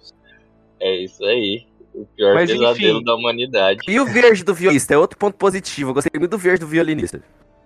[0.81, 1.67] É isso aí.
[1.95, 3.05] O pior Mas, pesadelo enfim.
[3.05, 3.79] da humanidade.
[3.89, 5.91] E o verde do violinista é outro ponto positivo.
[5.91, 7.23] Eu gostei muito do verde do violinista.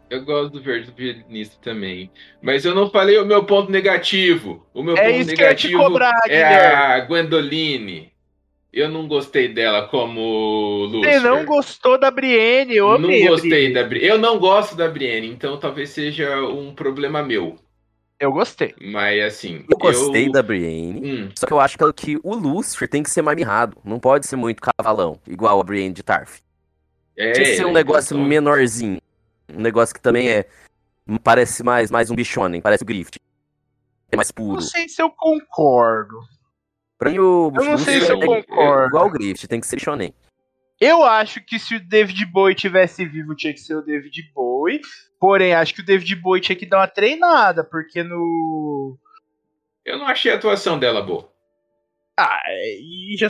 [0.09, 2.11] Eu gosto do verde do violinista também.
[2.41, 4.67] Mas eu não falei o meu ponto negativo.
[4.75, 6.77] O meu É ponto isso que eu ia te negativo cobrar, é Guilherme.
[6.93, 8.13] a Gwendoline.
[8.73, 11.21] Eu não gostei dela como Lucifer.
[11.21, 13.75] Você não gostou da Brienne, eu Não gostei Brienne.
[13.75, 14.09] da Brienne.
[14.09, 17.57] Eu não gosto da Brienne, então talvez seja um problema meu.
[18.21, 18.75] Eu gostei.
[18.81, 19.65] Mas assim.
[19.69, 21.01] Eu gostei da Brienne.
[21.25, 23.77] Hum, Só que eu acho que, que o Lucifer tem que ser mais mirrado.
[23.85, 26.41] Não pode ser muito cavalão, igual a Brienne de Tarth.
[27.17, 29.01] é, Tinha que ser um negócio menorzinho.
[29.53, 30.45] Um negócio que também é.
[31.25, 33.19] Parece mais, mais um bichonem, parece o Grift.
[34.13, 34.55] É mais puro.
[34.55, 36.21] Não sei se eu concordo.
[37.01, 38.89] Pra mim, o Eu não sei se eu é concordo.
[38.89, 40.15] igual o Grift, tem que ser bichonem.
[40.79, 44.83] Eu acho que se o David Bowie tivesse vivo, tinha que ser o David Bowie.
[45.19, 48.99] Porém, acho que o David Bowie tinha que dar uma treinada, porque no.
[49.83, 51.31] Eu não achei a atuação dela boa.
[52.19, 53.29] Ah, e já.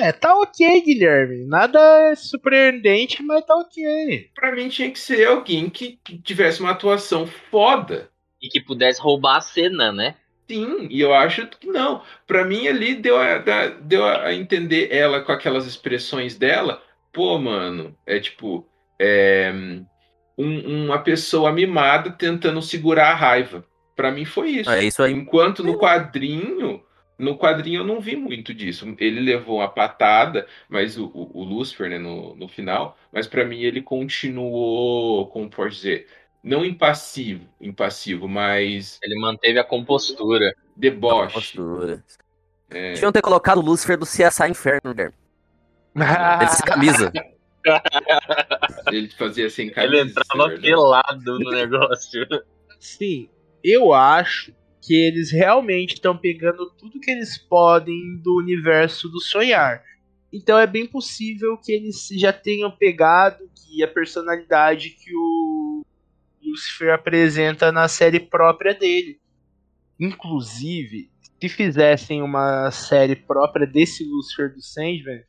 [0.00, 1.44] É, tá ok, Guilherme.
[1.46, 1.78] Nada
[2.10, 4.30] é surpreendente, mas tá ok.
[4.34, 8.10] Pra mim tinha que ser alguém que que tivesse uma atuação foda.
[8.40, 10.14] E que pudesse roubar a cena, né?
[10.50, 12.02] Sim, e eu acho que não.
[12.26, 13.38] Pra mim ali deu a,
[13.82, 16.82] deu a entender ela com aquelas expressões dela.
[17.12, 18.66] Pô, mano, é tipo
[18.98, 19.52] é,
[20.38, 23.64] um- uma pessoa mimada tentando segurar a raiva.
[23.94, 24.70] Pra mim foi isso.
[24.70, 25.12] É isso aí.
[25.12, 26.82] Enquanto no quadrinho,
[27.18, 28.86] no quadrinho eu não vi muito disso.
[28.98, 33.44] Ele levou uma patada, mas o, o, o Lucifer, né, no, no final, mas pra
[33.44, 36.06] mim ele continuou, como pode dizer,
[36.42, 40.54] não impassivo, impassivo, mas Ele manteve a compostura.
[40.76, 41.34] deboche.
[41.34, 42.04] Postura.
[42.70, 45.14] É, Deviam ter colocado o Lucifer do CSI Inferno, Guilherme.
[46.40, 47.12] Ele sem camisa.
[48.92, 49.94] ele fazia sem camisa.
[49.94, 52.26] Ele entrava é pelado no negócio.
[52.78, 53.28] Sim,
[53.64, 59.82] eu acho que eles realmente estão pegando tudo que eles podem do universo do sonhar.
[60.32, 65.37] Então é bem possível que eles já tenham pegado que a personalidade que o
[66.48, 69.20] Lucifer apresenta na série própria dele.
[69.98, 75.22] Inclusive, se fizessem uma série própria desse Lucifer do Sandman,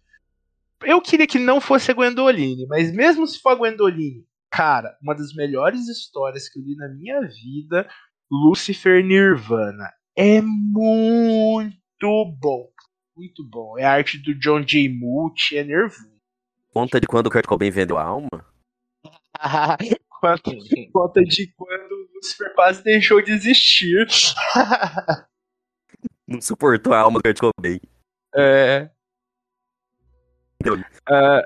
[0.84, 5.14] eu queria que não fosse a Gwendoline, mas mesmo se for a Gwendoline, cara, uma
[5.14, 7.90] das melhores histórias que eu li na minha vida,
[8.32, 9.92] Lucifer Nirvana.
[10.16, 11.76] É muito
[12.40, 12.70] bom.
[13.16, 13.78] Muito bom.
[13.78, 14.88] É a arte do John J.
[14.90, 16.10] Mucci, é nervoso.
[16.74, 18.30] Conta de quando o Kurt Cobain vendeu a alma.
[20.20, 20.52] Conta,
[20.92, 24.06] conta de quando o Lucifer quase deixou de existir.
[26.28, 27.80] Não suportou a alma do Kurt Cobain.
[28.36, 28.90] é.
[31.08, 31.42] Ah,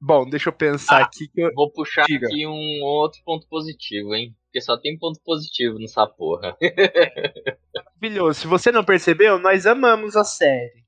[0.00, 1.04] bom, deixa eu pensar Ah.
[1.04, 1.50] aqui que eu.
[1.54, 2.26] Vou puxar Diga.
[2.26, 4.34] aqui um outro ponto positivo, hein?
[4.46, 6.56] Porque só tem ponto positivo nessa porra.
[8.00, 8.40] Maravilhoso.
[8.40, 10.84] Se você não percebeu, nós amamos a série.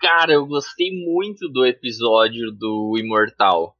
[0.00, 3.76] Cara, eu gostei muito do episódio do Imortal.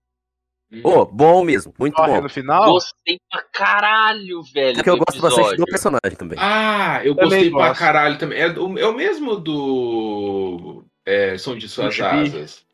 [0.84, 2.20] Ô, bom mesmo, muito Corre bom.
[2.22, 2.72] no final.
[2.72, 4.74] Gostei pra caralho, velho.
[4.76, 5.66] Porque eu do gosto bastante do episódio.
[5.66, 6.38] personagem também.
[6.40, 7.80] Ah, eu Também gostei pra gosto.
[7.80, 8.38] caralho também.
[8.40, 12.06] É, do- é o mesmo do é, Som de Suas Do Gibi.
[12.06, 12.64] Asas.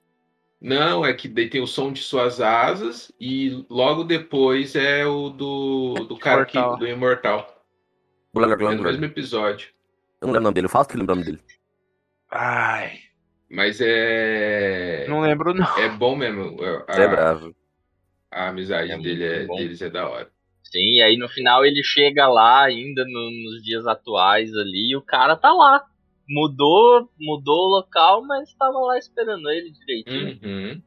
[0.60, 5.30] Não, é que daí tem o Som de Suas Asas e logo depois é o
[5.30, 6.78] do, do cara que, Imortal.
[6.78, 7.64] do Imortal.
[8.34, 9.68] Blá, blá, É blá, no mesmo episódio.
[10.20, 11.42] Eu não lembro o nome dele, eu faço que lembro o nome dele.
[12.30, 12.98] Ai,
[13.50, 15.06] Mas é.
[15.08, 15.78] não lembro não.
[15.78, 16.56] É bom mesmo.
[16.88, 17.54] A, É bravo.
[18.30, 20.28] A amizade É dele é, deles é da hora.
[20.64, 24.96] Sim, e aí no final ele chega lá ainda no- nos dias atuais ali e
[24.96, 25.82] o cara tá lá.
[26.28, 30.38] Mudou, mudou o local, mas tava lá esperando ele direitinho.
[30.42, 30.82] Uhum.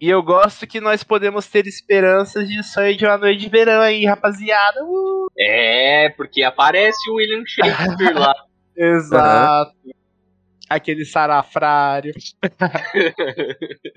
[0.00, 3.80] E eu gosto que nós podemos ter esperanças de sonho de uma noite de verão
[3.80, 4.84] aí, rapaziada.
[4.84, 8.32] Uh, É, porque aparece o William Shakespeare lá.
[8.76, 9.74] exato.
[10.68, 12.12] Aquele sarafrário.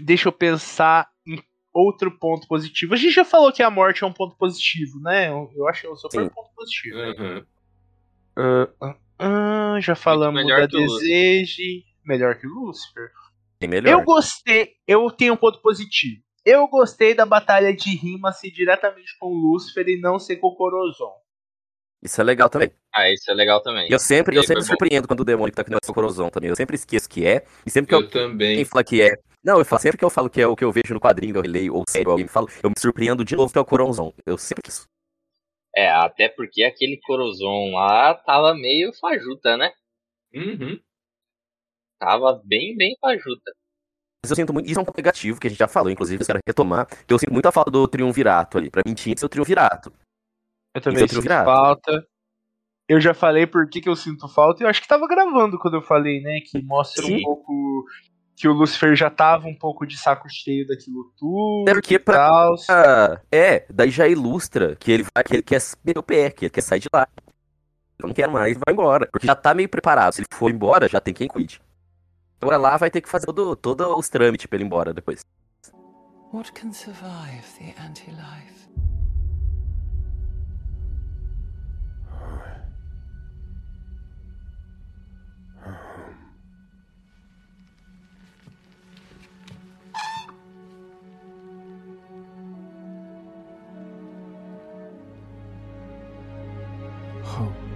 [0.00, 1.42] Deixa eu pensar em
[1.78, 2.94] outro ponto positivo.
[2.94, 5.28] A gente já falou que a morte é um ponto positivo, né?
[5.28, 6.28] Eu, eu acho que é um super Sim.
[6.28, 6.98] ponto positivo.
[6.98, 7.44] Uhum.
[8.36, 11.00] Ah, ah, ah, já falamos melhor da que o Lúcifer.
[11.00, 11.84] Deseje.
[12.04, 12.46] Melhor que.
[13.60, 13.92] Bem melhor.
[13.92, 16.22] Eu gostei, eu tenho um ponto positivo.
[16.44, 20.46] Eu gostei da batalha de rima ser diretamente com o Lucifer e não ser com
[20.46, 21.12] o Corozon.
[22.02, 22.70] Isso é legal também.
[22.94, 23.88] Ah, isso é legal também.
[23.88, 24.78] E eu sempre, eu Ele sempre foi bom.
[24.78, 26.48] surpreendo quando o demônio tá aqui no Corozão também.
[26.48, 27.44] Eu sempre esqueço que é.
[27.66, 28.64] E sempre que Eu eu, também.
[28.64, 29.16] fala que é.
[29.44, 31.36] Não, eu falo, sempre que eu falo que é o que eu vejo no quadrinho,
[31.36, 33.64] eu releio, ou sério, alguém me fala, eu me surpreendo de novo que é o
[33.64, 34.12] Corozão.
[34.26, 34.84] Eu sempre quis.
[35.74, 39.72] É, até porque aquele Corozon lá tava meio fajuta, né?
[40.34, 40.78] Uhum.
[42.00, 43.52] Tava bem, bem fajuta.
[44.24, 44.68] Mas eu sinto muito.
[44.68, 46.86] Isso é um ponto negativo que a gente já falou, inclusive, eu quero retomar.
[47.06, 48.70] Que eu sinto muita falta do triunvirato ali.
[48.70, 49.92] Pra mim tinha que ser o triunvirato.
[50.78, 51.44] Eu também sinto virado.
[51.44, 52.06] falta.
[52.88, 54.64] Eu já falei por que, que eu sinto falta.
[54.64, 56.40] Eu acho que tava gravando quando eu falei, né?
[56.44, 57.22] Que mostra um Sim.
[57.22, 57.84] pouco
[58.34, 61.62] que o Lucifer já tava um pouco de saco cheio daquilo tudo.
[61.62, 62.48] Até porque e pra-.
[62.70, 66.44] Ah, é, daí já ilustra que ele vai, que ele quer meter o pé, que
[66.44, 67.06] ele quer sair de lá.
[67.98, 69.08] Eu não quero mais, vai embora.
[69.10, 70.12] Porque já tá meio preparado.
[70.12, 71.60] Se ele for embora, já tem quem cuide.
[72.40, 75.20] Agora lá vai ter que fazer todo, todo os trâmites pra ele ir embora depois.
[76.32, 78.57] What can survive the anti-life?
[97.38, 97.68] Hope.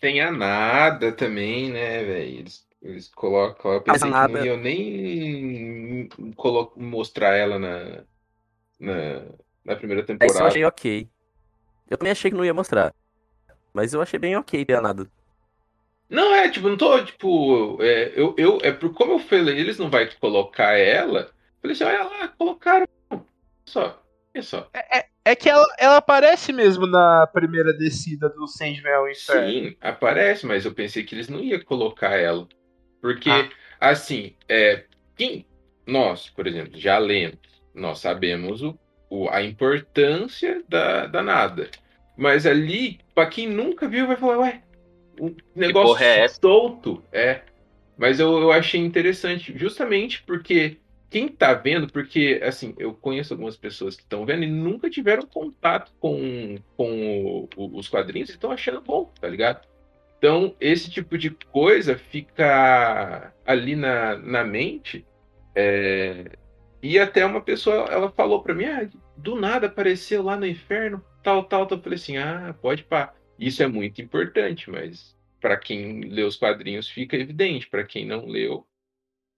[0.00, 2.38] Tem a nada também, né, velho?
[2.40, 3.72] Eles, eles colocam.
[3.72, 8.04] Eu pensei que não iam nem colo- mostrar ela na,
[8.78, 9.22] na,
[9.64, 10.48] na primeira Aí isso eu temporada.
[10.48, 11.13] achei ok.
[11.90, 12.94] Eu também achei que não ia mostrar.
[13.72, 15.06] Mas eu achei bem ok ter nada.
[16.08, 19.78] Não, é, tipo, não tô, tipo, é, eu, eu, é por como eu falei, eles
[19.78, 21.20] não vai colocar ela.
[21.20, 22.86] Eu falei assim, olha lá, colocaram.
[23.64, 24.70] Só, é só.
[25.24, 29.48] É que ela, ela aparece mesmo na primeira descida do Sandman ao Inferno.
[29.50, 32.46] Sim, aparece, mas eu pensei que eles não iam colocar ela.
[33.00, 33.48] Porque, Ah.
[33.80, 34.84] assim, é,
[35.16, 35.46] quem,
[35.86, 37.38] nós, por exemplo, já lemos,
[37.74, 38.78] nós sabemos o,
[39.22, 41.68] o- a importância da, da nada.
[42.16, 44.62] Mas ali, pra quem nunca viu, vai falar, ué,
[45.20, 47.02] um negócio é solto.
[47.12, 47.42] É.
[47.96, 50.78] Mas eu, eu achei interessante, justamente porque
[51.10, 55.22] quem tá vendo, porque, assim, eu conheço algumas pessoas que estão vendo e nunca tiveram
[55.22, 56.90] contato com, com
[57.24, 59.64] o- o- os quadrinhos e estão achando bom, tá ligado?
[60.18, 65.04] Então, esse tipo de coisa fica ali na, na mente.
[65.54, 66.32] é,
[66.82, 68.86] E até uma pessoa, ela falou pra mim, ah,
[69.16, 71.78] do nada apareceu lá no inferno, tal, tal, tal.
[71.78, 73.14] Eu falei assim, ah, pode pá.
[73.38, 78.26] Isso é muito importante, mas pra quem lê os quadrinhos fica evidente, pra quem não
[78.26, 78.66] leu,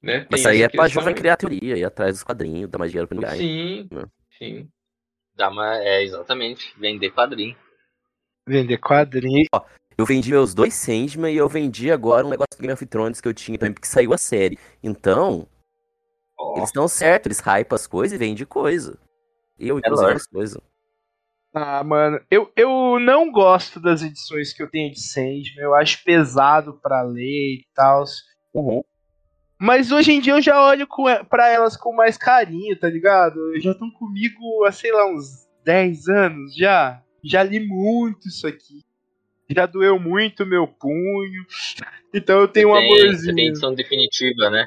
[0.02, 0.26] né?
[0.32, 1.14] Isso aí é pra jovem aí.
[1.14, 3.36] criar teoria, ir atrás dos quadrinhos, dar mais dinheiro pro lugar.
[3.36, 4.04] Sim, né?
[4.38, 4.68] sim.
[5.34, 6.72] Dá uma, é, exatamente.
[6.78, 7.56] Vender quadrinho.
[8.46, 9.46] Vender quadrinho.
[9.98, 13.20] Eu vendi meus dois Sandman e eu vendi agora um negócio do Game of Thrones
[13.20, 14.58] que eu tinha também, porque saiu a série.
[14.82, 15.48] Então,
[16.38, 18.98] Ó, eles estão certos, eles hypam as coisas e vendem coisa.
[19.58, 20.16] Eu, inclusive, lógico.
[20.16, 20.62] as coisas.
[21.54, 25.56] Ah, mano, eu, eu não gosto das edições que eu tenho de Sandman.
[25.56, 28.04] Eu acho pesado pra ler e tal.
[29.58, 33.58] Mas hoje em dia eu já olho com, pra elas com mais carinho, tá ligado?
[33.58, 37.02] Já estão comigo há, sei lá, uns 10 anos já.
[37.24, 38.84] Já li muito isso aqui.
[39.48, 41.46] Já doeu muito meu punho.
[42.12, 43.48] Então eu tenho um tem, Você tem amorzinho.
[43.48, 44.66] edição definitiva, né?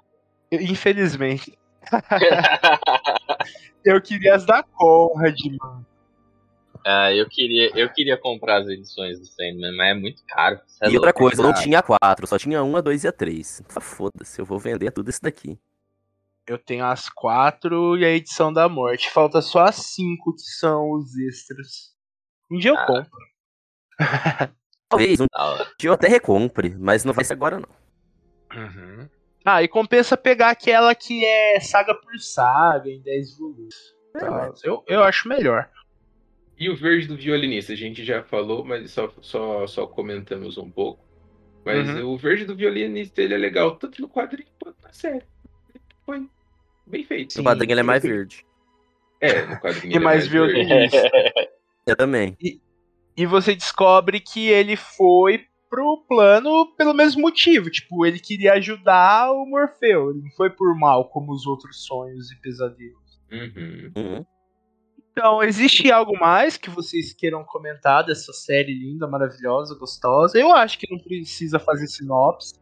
[0.51, 1.55] Infelizmente.
[3.83, 5.85] Eu queria as da Conrad, mano.
[6.85, 10.59] Ah, eu queria, eu queria comprar as edições do Sandman, mas é muito caro.
[10.81, 13.11] É E outra coisa, não tinha quatro, só tinha a um, a dois e a
[13.11, 13.61] três.
[13.75, 15.59] Ah, Foda-se, eu vou vender tudo isso daqui.
[16.47, 19.09] Eu tenho as quatro e a edição da morte.
[19.11, 21.93] Falta só as cinco que são os extras.
[22.49, 22.85] Um dia eu Ah.
[22.87, 23.11] compro.
[24.89, 25.25] Talvez, um
[25.77, 27.69] dia eu até recompre, mas não vai ser agora não.
[29.45, 33.75] Ah, e compensa pegar aquela que é saga por saga, em 10 volumes.
[34.15, 35.69] É, Tá, eu, eu acho melhor.
[36.57, 40.69] E o verde do violinista, a gente já falou, mas só, só, só comentamos um
[40.69, 41.03] pouco.
[41.65, 42.13] Mas Uhum.
[42.13, 45.23] o verde do violinista, ele é legal, tanto no quadrinho quanto na série.
[46.05, 46.27] Foi
[46.85, 47.37] bem feito.
[47.37, 48.45] No quadrinho ele é mais verde.
[49.21, 50.53] É, no quadrinho E ele é mais verde.
[50.53, 51.11] violinista.
[51.87, 52.37] Eu também.
[53.15, 57.69] E você descobre que ele foi pro plano pelo mesmo motivo.
[57.69, 60.09] Tipo, ele queria ajudar o Morfeu.
[60.09, 63.21] Ele não foi por mal como os outros sonhos e pesadelos.
[63.31, 63.91] Uhum.
[63.95, 64.25] Uhum.
[65.11, 70.39] Então, existe algo mais que vocês queiram comentar dessa série linda, maravilhosa, gostosa?
[70.39, 72.53] Eu acho que não precisa fazer sinopse.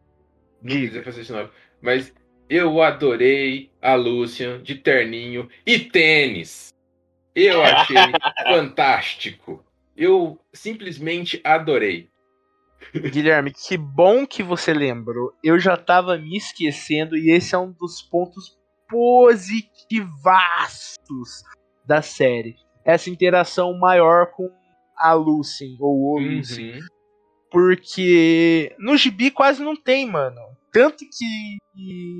[0.62, 1.50] Não precisa fazer nome.
[1.80, 2.12] Mas
[2.48, 6.70] eu adorei a Lucian de terninho e tênis.
[7.34, 7.96] Eu achei
[8.42, 9.64] fantástico.
[9.96, 12.08] Eu simplesmente adorei.
[12.94, 15.32] Guilherme, que bom que você lembrou.
[15.42, 18.56] Eu já tava me esquecendo e esse é um dos pontos
[18.88, 21.42] positivaços
[21.86, 22.56] da série.
[22.84, 24.48] Essa interação maior com
[24.96, 26.78] a Lucien, ou o Lucien.
[26.78, 26.86] Uhum.
[27.50, 30.40] Porque no gibi quase não tem, mano.
[30.72, 31.58] Tanto que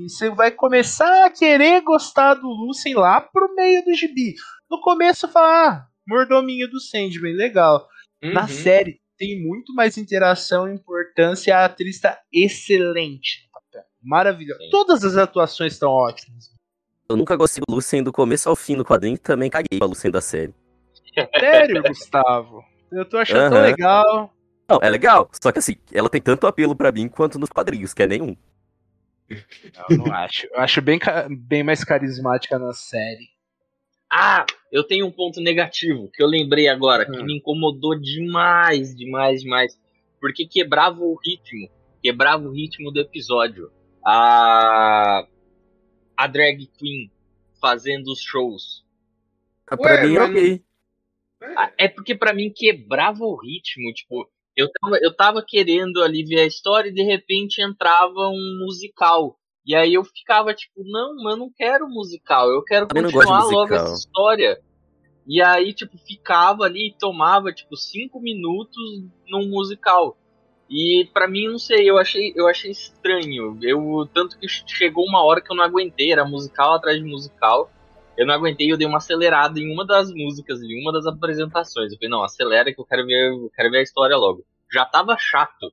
[0.07, 4.33] você vai começar a querer gostar do Lucien lá pro meio do gibi.
[4.69, 7.87] No começo fala, ah, mordominho do Sandman, legal.
[8.21, 8.47] Na Uhum.
[8.47, 11.55] série tem muito mais interação e importância.
[11.55, 13.59] A atriz tá excelente no
[14.01, 14.63] Maravilhosa.
[14.71, 16.49] Todas as atuações estão ótimas.
[17.09, 19.87] Eu nunca gostei do Lucien do começo ao fim do quadrinho e também caguei pra
[19.87, 20.53] Lucien da série.
[21.37, 22.63] Sério, Gustavo?
[22.91, 23.67] Eu tô achando tão Aham.
[23.67, 24.33] legal.
[24.69, 27.93] Não, é legal, só que assim, ela tem tanto apelo pra mim quanto nos quadrinhos,
[27.93, 28.37] que é nenhum.
[29.89, 30.47] Não, não acho.
[30.51, 30.99] Eu acho bem,
[31.29, 33.27] bem mais carismática na série.
[34.11, 37.25] Ah, eu tenho um ponto negativo que eu lembrei agora, que Hum.
[37.25, 39.79] me incomodou demais, demais, demais.
[40.19, 41.69] Porque quebrava o ritmo.
[42.01, 43.71] Quebrava o ritmo do episódio.
[44.05, 45.27] A.
[46.17, 47.11] A drag queen
[47.61, 48.83] fazendo os shows.
[49.67, 50.63] Ah, Pra Ué, mim, ok.
[51.55, 56.23] Ah, É porque pra mim quebrava o ritmo, tipo, eu tava, eu tava querendo ali
[56.25, 59.39] ver a história e de repente entrava um musical.
[59.69, 63.43] E aí eu ficava tipo, não, mas eu não quero musical, eu quero de continuar
[63.43, 64.59] logo essa história.
[65.27, 68.75] E aí, tipo, ficava ali e tomava, tipo, cinco minutos
[69.27, 70.17] num musical.
[70.67, 73.59] E pra mim, não sei, eu achei, eu achei estranho.
[73.61, 77.69] Eu, tanto que chegou uma hora que eu não aguentei, era musical atrás de musical.
[78.17, 81.91] Eu não aguentei, eu dei uma acelerada em uma das músicas, em uma das apresentações.
[81.91, 84.43] Eu falei, não, acelera que eu quero ver, eu quero ver a história logo.
[84.73, 85.71] Já tava chato.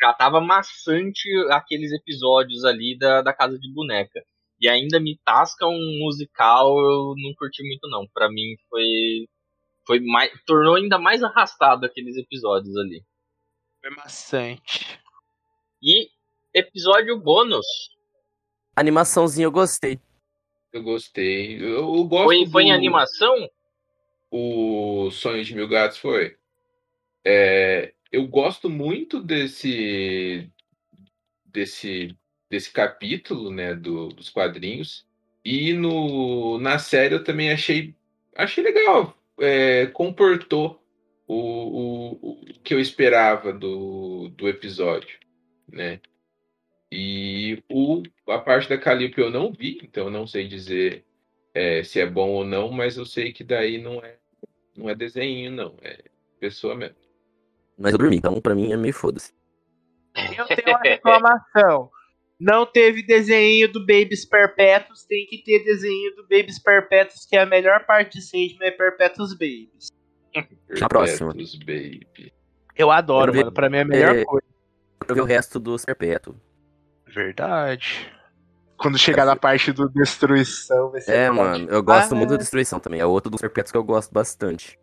[0.00, 4.24] Já tava maçante aqueles episódios ali da, da Casa de Boneca.
[4.60, 8.06] E ainda me tasca um musical, eu não curti muito não.
[8.12, 9.26] Pra mim foi
[9.86, 13.02] foi mais tornou ainda mais arrastado aqueles episódios ali.
[13.80, 15.00] Foi maçante.
[15.82, 16.08] E
[16.54, 17.66] episódio bônus.
[18.76, 19.98] Animaçãozinha eu gostei.
[20.72, 21.56] Eu gostei.
[21.56, 23.34] Eu, eu gosto Foi, foi em animação?
[24.30, 26.36] O Sonho de Mil Gatos foi.
[27.24, 30.50] É, eu gosto muito desse
[31.44, 32.16] desse
[32.50, 35.06] desse capítulo, né, do- dos quadrinhos.
[35.44, 37.94] E no na série eu também achei
[38.36, 39.16] achei legal.
[39.40, 40.82] É, comportou
[41.26, 45.18] o, o, o que eu esperava do, do episódio,
[45.68, 46.00] né?
[46.92, 51.04] E o, a parte da Calliope eu não vi, então não sei dizer
[51.54, 54.18] é, se é bom ou não, mas eu sei que daí não é
[54.76, 55.76] não é desenho, não.
[55.82, 56.04] É
[56.40, 56.96] pessoa mesmo.
[57.80, 59.32] Mas eu dormi, então pra mim é meio foda-se.
[60.36, 61.90] Eu tenho uma reclamação.
[62.38, 67.40] Não teve desenho do Babies Perpétuos, tem que ter desenho do Babies Perpétuos, que é
[67.40, 69.88] a melhor parte de Sandman é Perpétuos Babies.
[70.78, 71.32] Na próxima.
[71.34, 72.32] Perpétuos, baby.
[72.76, 73.52] Eu adoro, ver- mano.
[73.52, 74.46] Pra mim é a melhor é- coisa.
[74.98, 76.34] Pra ver o resto dos Perpétuo.
[77.06, 78.10] Verdade.
[78.76, 81.12] Quando chegar na parte do Destruição, vai ser.
[81.12, 83.00] É, mano, eu gosto Ah, muito da Destruição também.
[83.00, 84.78] É outro dos Perpétuos que eu gosto bastante.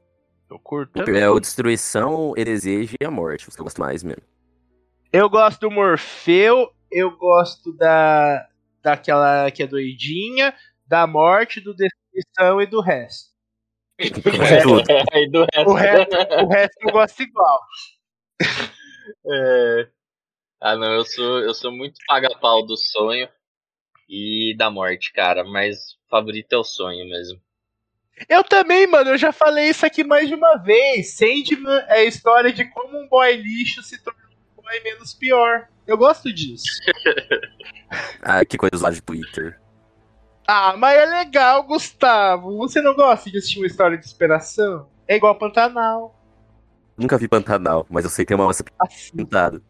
[0.49, 1.01] Eu curto.
[1.11, 4.23] É o Destruição, o Desejo e a Morte, os que eu gosto mais mesmo.
[5.11, 8.47] Eu gosto do Morfeu, eu gosto da
[8.81, 10.53] daquela que é doidinha,
[10.85, 13.31] da morte, do Destruição e do resto.
[13.97, 14.83] É tudo.
[15.13, 17.59] E do resto- O resto, o resto eu gosto igual.
[19.29, 19.89] É.
[20.61, 23.27] Ah, não, eu sou, eu sou muito paga-pau do sonho
[24.09, 25.77] e da morte, cara, mas
[26.09, 27.39] favorito é o sonho mesmo.
[28.27, 31.15] Eu também, mano, eu já falei isso aqui mais de uma vez.
[31.15, 34.21] Sandman é a história de como um boy lixo se tornou
[34.57, 35.67] um boy menos pior.
[35.85, 36.65] Eu gosto disso.
[38.21, 39.57] Ah, que coisa lá de Twitter.
[40.45, 42.57] Ah, mas é legal, Gustavo.
[42.57, 44.89] Você não gosta de assistir uma história de inspiração?
[45.07, 46.13] É igual Pantanal.
[46.97, 49.61] Nunca vi Pantanal, mas eu sei que tem uma onça Assim, pintada.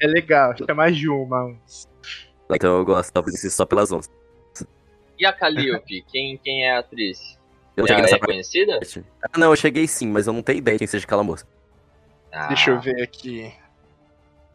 [0.00, 0.56] é legal.
[0.56, 1.56] Chama mais de uma.
[2.48, 4.12] Então eu gosto talvez assistir só pelas onças.
[5.18, 7.40] E a Calliope, quem, quem é a atriz?
[7.76, 8.30] Eu cheguei é nessa parte.
[8.30, 8.80] conhecida?
[9.22, 11.46] Ah, não, eu cheguei sim, mas eu não tenho ideia quem seja aquela moça.
[12.32, 13.52] Ah, Deixa eu ver aqui.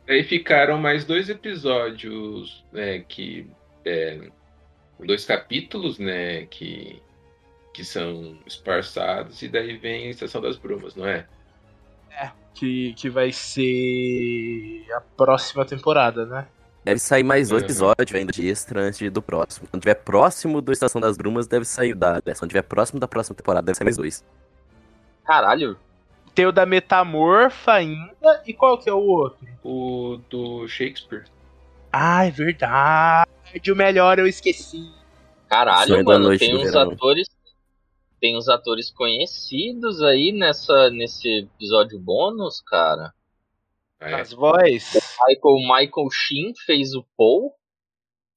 [0.08, 3.48] Aí ficaram mais dois episódios, né, que
[3.86, 4.20] é,
[5.00, 7.02] dois capítulos, né, que
[7.72, 11.26] que são esparçados e daí vem a Estação das Brumas, não é?
[12.54, 16.46] Que, que vai ser a próxima temporada, né?
[16.84, 17.62] Deve sair mais um Uhum.
[17.62, 19.68] episódio ainda de extra antes do próximo.
[19.70, 22.22] Quando tiver próximo do Estação das Brumas, deve sair da.
[22.22, 24.24] Quando tiver próximo da próxima temporada, deve sair mais dois.
[25.26, 25.78] Caralho,
[26.34, 28.42] Tem o da Metamorfa ainda.
[28.48, 29.46] E qual que é o outro?
[29.64, 31.26] O do Shakespeare.
[31.92, 33.28] Ah, é verdade.
[33.72, 34.90] O melhor eu esqueci.
[35.50, 36.92] caralho, Sonho mano, tem uns verão.
[36.92, 37.28] atores.
[38.22, 43.14] Tem uns atores conhecidos aí nessa, nesse episódio bônus, cara.
[44.00, 44.22] Ah, é.
[44.22, 44.94] As vozes.
[45.28, 47.54] Michael, Michael Sheen fez o Paul.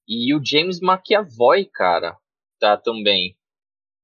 [0.09, 2.17] E o James McAvoy, cara,
[2.59, 3.37] tá também.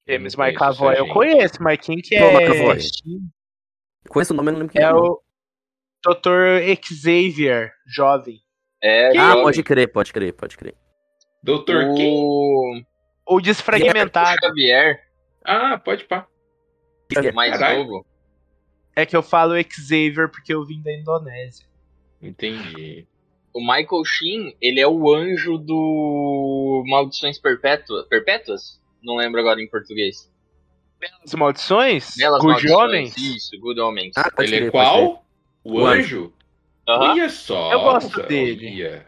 [0.09, 2.33] James conheço McAvoy eu conheço, mas quem que é?
[2.35, 2.79] McAvoy?
[4.09, 4.95] Conheço o nome, eu não lembro quem É é.
[4.95, 5.21] o
[6.07, 6.63] Dr.
[6.83, 8.41] Xavier, jovem.
[8.81, 9.43] É, Ah, jovem.
[9.43, 10.75] pode crer, pode crer, pode crer.
[11.43, 12.09] Doutor quem?
[12.15, 12.81] o
[13.27, 14.39] Ou desfragmentado.
[14.41, 15.01] Xavier,
[15.45, 16.27] Ah, pode pá.
[17.35, 17.81] mais Caralho.
[17.85, 18.07] novo.
[18.99, 21.65] É que eu falo Xavier porque eu vim da Indonésia.
[22.21, 23.07] Entendi.
[23.55, 28.07] O Michael Sheen, ele é o anjo do Maldições Perpétuas.
[28.09, 28.81] Perpétuas?
[29.01, 30.29] Não lembro agora em português.
[31.25, 32.17] As maldições?
[32.17, 32.81] Belas Good Maldições.
[32.83, 33.17] Homens?
[33.17, 34.15] Isso, Good Homens.
[34.17, 35.25] Ah, Ele é qual?
[35.63, 36.33] O O anjo?
[36.89, 37.13] Aham.
[37.13, 37.73] Olha só.
[37.73, 38.27] Eu gosto olha.
[38.29, 39.05] dele.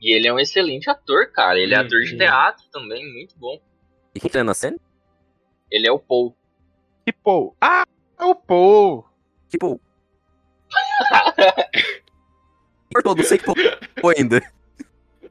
[0.00, 1.58] E ele é um excelente ator, cara.
[1.58, 2.18] Ele é ator de Uhum.
[2.18, 3.60] teatro também, muito bom.
[4.14, 4.78] E quem tá na cena?
[5.70, 6.34] Ele é o Paul.
[7.04, 7.54] Que Paul?
[7.60, 7.84] Ah,
[8.18, 9.04] é o Paul.
[9.56, 9.80] Tipo.
[12.92, 13.56] Cortou, não sei que Paul
[14.16, 14.42] ainda.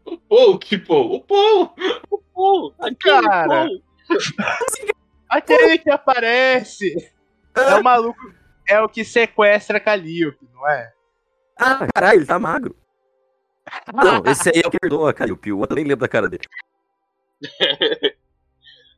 [0.03, 1.15] O Paul, que Paul?
[1.15, 1.73] O Paul!
[2.09, 2.73] O Paul!
[2.79, 3.47] Aquele Cara.
[3.47, 3.83] Paul!
[5.29, 7.13] Aquele que aparece.
[7.55, 8.33] É o maluco.
[8.67, 10.91] É o que sequestra Calliope, não é?
[11.57, 12.75] Ah, caralho, ele tá magro.
[13.93, 15.51] Não, esse aí é o que perdoa, Calliope.
[15.51, 16.45] O outro nem lembro da cara dele.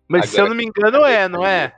[0.07, 1.77] Mas se eu não me engano é, não é?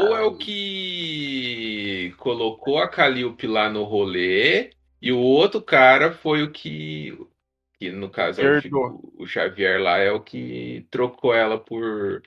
[0.00, 4.70] Paul é o que colocou a Calliope lá no rolê
[5.00, 7.18] e o outro cara foi o que,
[7.78, 12.22] que no caso é o, o Xavier lá é o que trocou ela por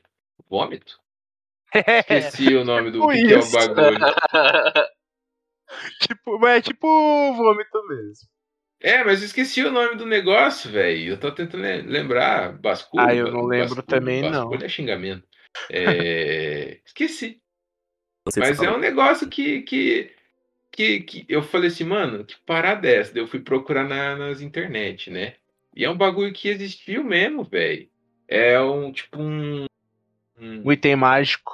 [0.49, 0.99] vômito.
[1.73, 3.99] Esqueci o nome do tipo que, que é o bagulho.
[6.01, 6.87] tipo, é tipo
[7.33, 8.27] vômito mesmo.
[8.81, 11.13] É, mas eu esqueci o nome do negócio, velho.
[11.13, 12.57] Eu tô tentando le- lembrar.
[12.57, 13.03] Basculho.
[13.03, 14.49] Ah, eu não lembro basculho, também, não.
[14.49, 15.27] basculho é xingamento.
[15.71, 17.41] É, Esqueci.
[18.37, 20.11] Mas é um negócio que, que,
[20.71, 23.13] que, que eu falei assim, mano, que parada é essa?
[23.13, 25.35] Daí Eu fui procurar na- nas internet, né?
[25.75, 27.87] E é um bagulho que existiu mesmo, velho.
[28.27, 29.65] É um, tipo, um...
[30.39, 31.51] um- Um item mágico.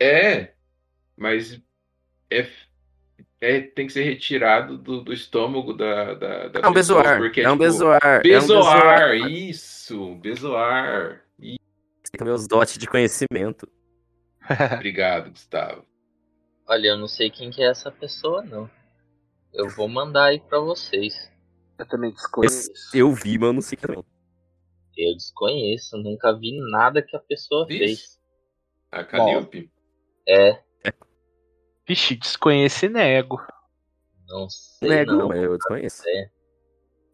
[0.00, 0.52] É,
[1.16, 1.60] mas
[2.30, 2.46] é,
[3.40, 7.18] é, tem que ser retirado do, do estômago da, da, da É um pessoa, bezoar.
[7.18, 8.02] porque, É um tipo, bezoar.
[8.02, 11.22] É um Bezoar, isso, bezoar.
[11.38, 11.56] Ih,
[12.10, 13.68] Tem os dotes de conhecimento.
[14.74, 15.84] Obrigado, Gustavo.
[16.70, 18.70] Olha, eu não sei quem que é essa pessoa, não.
[19.52, 21.28] Eu vou mandar aí pra vocês.
[21.76, 22.14] Eu também
[22.44, 24.04] Esse eu vi, mas eu não sei quem também.
[24.96, 27.78] Eu desconheço, nunca vi nada que a pessoa Isso.
[27.78, 28.20] fez.
[28.92, 29.68] A Calliope.
[30.28, 30.62] É,
[31.88, 33.44] Vixe, desconheço e nego.
[34.28, 35.32] não sei Nego, não.
[35.32, 36.04] eu desconheço.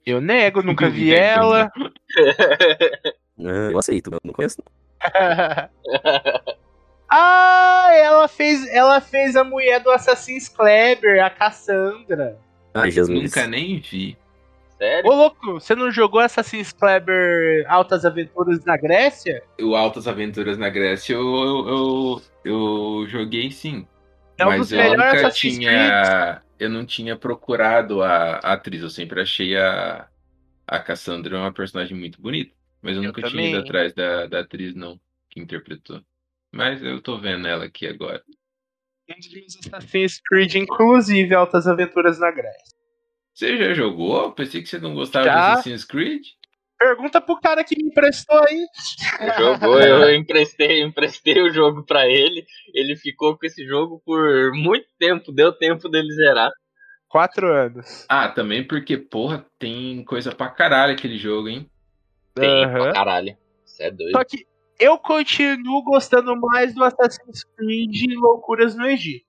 [0.04, 1.72] Eu nego, nunca vi ela.
[3.38, 4.62] Eu aceito, mas eu não conheço.
[4.62, 4.86] não.
[7.08, 12.38] ah, ela fez, ela fez a mulher do Assassin's Kleber, a Cassandra.
[12.74, 13.22] Ai, Jesus.
[13.22, 14.16] Nunca nem vi.
[14.76, 15.10] Sério?
[15.10, 19.42] Ô louco, você não jogou Assassin's Kleber Altas Aventuras na Grécia?
[19.58, 23.86] O Altas Aventuras na Grécia eu, eu, eu, eu joguei sim.
[24.36, 26.42] É um mas dos eu melhores nunca Assassin's tinha.
[26.58, 28.82] Eu não tinha procurado a, a atriz.
[28.82, 30.08] Eu sempre achei a,
[30.66, 32.52] a Cassandra uma personagem muito bonita.
[32.82, 33.50] Mas eu, Eu nunca tinha também.
[33.50, 35.00] ido atrás da, da atriz, não,
[35.30, 36.02] que interpretou.
[36.56, 38.22] Mas eu tô vendo ela aqui agora.
[39.08, 42.74] Um Assassin's Creed, inclusive Altas Aventuras na Grécia.
[43.34, 44.32] Você já jogou?
[44.32, 45.34] Pensei que você não gostava Já.
[45.34, 46.22] de Assassin's Creed.
[46.78, 48.66] Pergunta pro cara que me emprestou aí.
[49.38, 52.44] Jogou, eu emprestei, emprestei o jogo pra ele.
[52.74, 56.50] Ele ficou com esse jogo por muito tempo, deu tempo dele zerar.
[57.08, 58.04] Quatro anos.
[58.08, 61.70] Ah, também porque, porra, tem coisa pra caralho aquele jogo, hein?
[62.34, 62.72] Tem Aham.
[62.72, 63.36] pra caralho.
[63.64, 64.12] Isso é doido.
[64.12, 64.46] Só que
[64.78, 69.26] eu continuo gostando mais do Assassin's Creed Loucuras no Egito.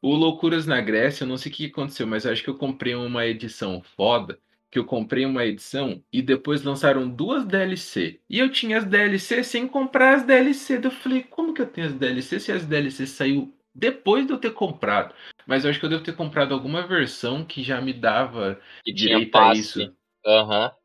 [0.00, 2.56] O Loucuras na Grécia, eu não sei o que aconteceu, mas eu acho que eu
[2.56, 4.38] comprei uma edição foda,
[4.70, 8.20] que eu comprei uma edição e depois lançaram duas DLC.
[8.30, 10.80] E eu tinha as DLC sem comprar as DLC.
[10.82, 14.38] Eu falei, como que eu tenho as DLC se as DLC saiu depois de eu
[14.38, 15.14] ter comprado?
[15.46, 18.94] Mas eu acho que eu devo ter comprado alguma versão que já me dava que
[18.94, 19.92] tinha direito a isso.
[20.24, 20.70] Aham.
[20.70, 20.77] Se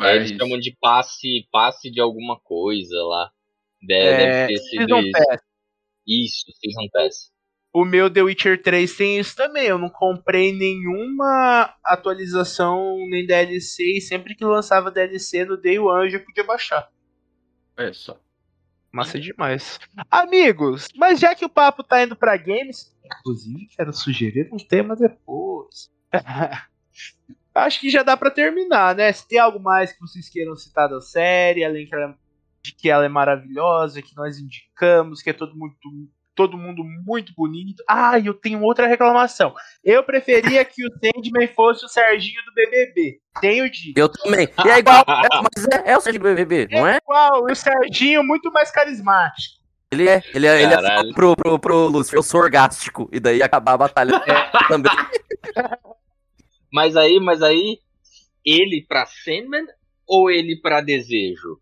[0.00, 3.30] É, eles chamam de passe, passe de alguma coisa lá.
[3.82, 5.12] Deve, É, deve ter sido Season isso.
[5.12, 5.40] Pass.
[6.06, 7.34] Isso, Season Pass.
[7.72, 9.66] O meu The Witcher 3 tem isso também.
[9.66, 13.96] Eu não comprei nenhuma atualização nem DLC.
[13.96, 16.88] E sempre que lançava DLC no Day One eu podia baixar.
[17.76, 18.18] Olha só.
[18.92, 19.80] Massa demais.
[20.08, 24.94] Amigos, mas já que o papo tá indo pra games, inclusive quero sugerir um tema
[24.94, 25.90] depois.
[27.54, 29.12] Acho que já dá pra terminar, né?
[29.12, 32.14] Se tem algo mais que vocês queiram citar da série, além que ela-
[32.62, 35.74] de que ela é maravilhosa, que nós indicamos, que é todo mundo,
[36.34, 37.84] todo mundo muito bonito.
[37.88, 39.54] Ah, e eu tenho outra reclamação.
[39.84, 43.20] Eu preferia que o Sandman fosse o Serginho do BBB.
[43.40, 43.96] Tenho dito.
[43.98, 44.48] Eu também.
[44.64, 45.04] E é igual.
[45.06, 46.98] é, mas é, é o Sérgio do BBB, não é?
[47.00, 47.44] Qual?
[47.44, 49.62] O Serginho muito mais carismático.
[49.92, 50.22] Ele é.
[50.34, 52.16] Ele é, ele é pro, pro, pro Lúcio.
[52.16, 53.08] Eu sou orgástico.
[53.12, 54.18] E daí acabar a batalha
[54.66, 54.90] também.
[56.74, 57.78] Mas aí, mas aí,
[58.44, 59.64] ele pra Sandman
[60.08, 61.60] ou ele pra Desejo?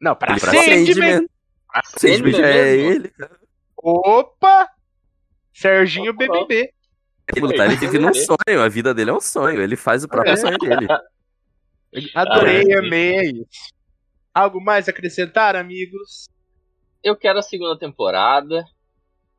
[0.00, 0.86] Não, pra Ele pra Sandman.
[0.86, 1.28] Sandman.
[1.66, 3.12] Pra Sandman Sandman já é ele.
[3.76, 4.68] Opa!
[5.52, 6.18] Serginho Opa.
[6.18, 6.72] BBB.
[7.34, 8.62] Ele, tá, ele vive num sonho.
[8.62, 9.60] A vida dele é um sonho.
[9.60, 10.36] Ele faz o próprio É.
[10.36, 10.86] sonho dele.
[12.14, 13.74] Adorei, amei, é isso.
[14.32, 16.28] Algo mais a acrescentar, amigos?
[17.02, 18.64] Eu quero a segunda temporada.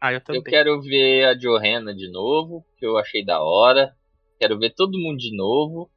[0.02, 0.42] Ah, eu também.
[0.42, 3.96] Eu quero ver a Johanna de novo, que eu achei da hora.
[4.40, 5.90] Quero ver todo mundo de novo.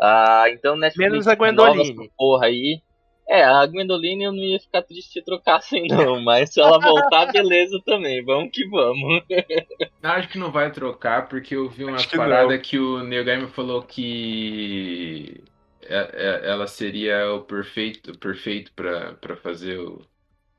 [0.00, 2.10] Ah, então Netflix Menos a Gwendoline.
[2.16, 2.80] porra aí.
[3.28, 7.30] É, a Gwendoline eu não ia ficar triste se trocassem não, mas se ela voltar,
[7.30, 8.24] beleza também.
[8.24, 9.22] Vamos que vamos.
[10.02, 13.48] Acho que não vai trocar, porque eu vi umas Acho que que o Neil Gaiman
[13.48, 15.42] falou que
[15.82, 16.10] é-
[16.44, 20.00] é- ela seria o perfeito, perfeito pra, pra fazer o,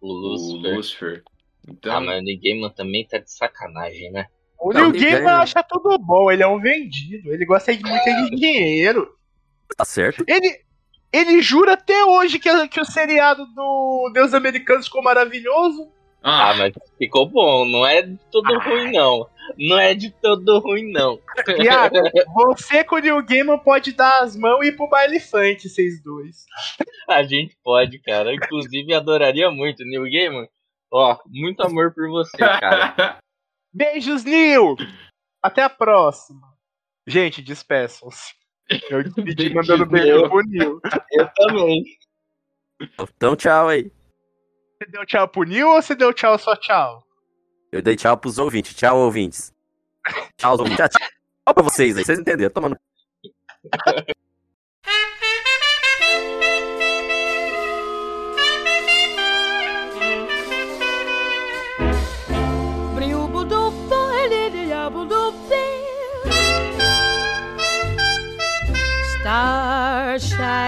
[0.02, 0.76] O o Lucifer.
[0.76, 1.24] Lucifer.
[1.68, 4.28] Então, Ah, mas o Neil Gaiman também tá de sacanagem, né?
[4.60, 7.84] O Não, Neil ninguém- Gaiman acha tudo bom, ele é um vendido, ele gosta de
[7.84, 9.10] muito de dinheiro.
[9.78, 10.24] Tá certo?
[10.28, 10.60] Ele,
[11.14, 15.90] ele jura até hoje que, que o seriado do Deus Americanos ficou maravilhoso.
[16.22, 19.26] Ah, ah, mas ficou bom, não é de todo ruim não.
[19.58, 21.18] Não é de todo ruim não.
[21.58, 21.96] Iago,
[22.36, 26.04] você com o Neil Gaiman pode dar as mãos e ir pro baile funk, vocês
[26.04, 26.44] dois.
[27.08, 28.34] A gente pode, cara.
[28.34, 29.84] Inclusive, adoraria muito.
[29.86, 30.48] Neil Gaiman,
[30.92, 33.18] ó, muito amor por você, cara.
[33.74, 34.76] Beijos, Neil!
[35.42, 36.48] Até a próxima.
[37.08, 38.34] Gente, despeçam-se.
[38.90, 40.80] Eu despedi mandando beijo pro Neil.
[41.12, 41.84] Eu também.
[43.00, 43.92] Então tchau aí.
[44.78, 47.04] Você deu tchau pro Neil ou você deu tchau só tchau?
[47.72, 48.74] Eu dei tchau pros ouvintes.
[48.76, 49.54] Tchau, ouvintes.
[50.38, 50.78] Tchau, ouvintes.
[50.78, 52.04] Tchau, tchau pra vocês aí.
[52.04, 52.52] Vocês entenderam.
[52.52, 52.78] Tomando.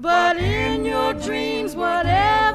[0.00, 2.47] but in your dreams, whatever.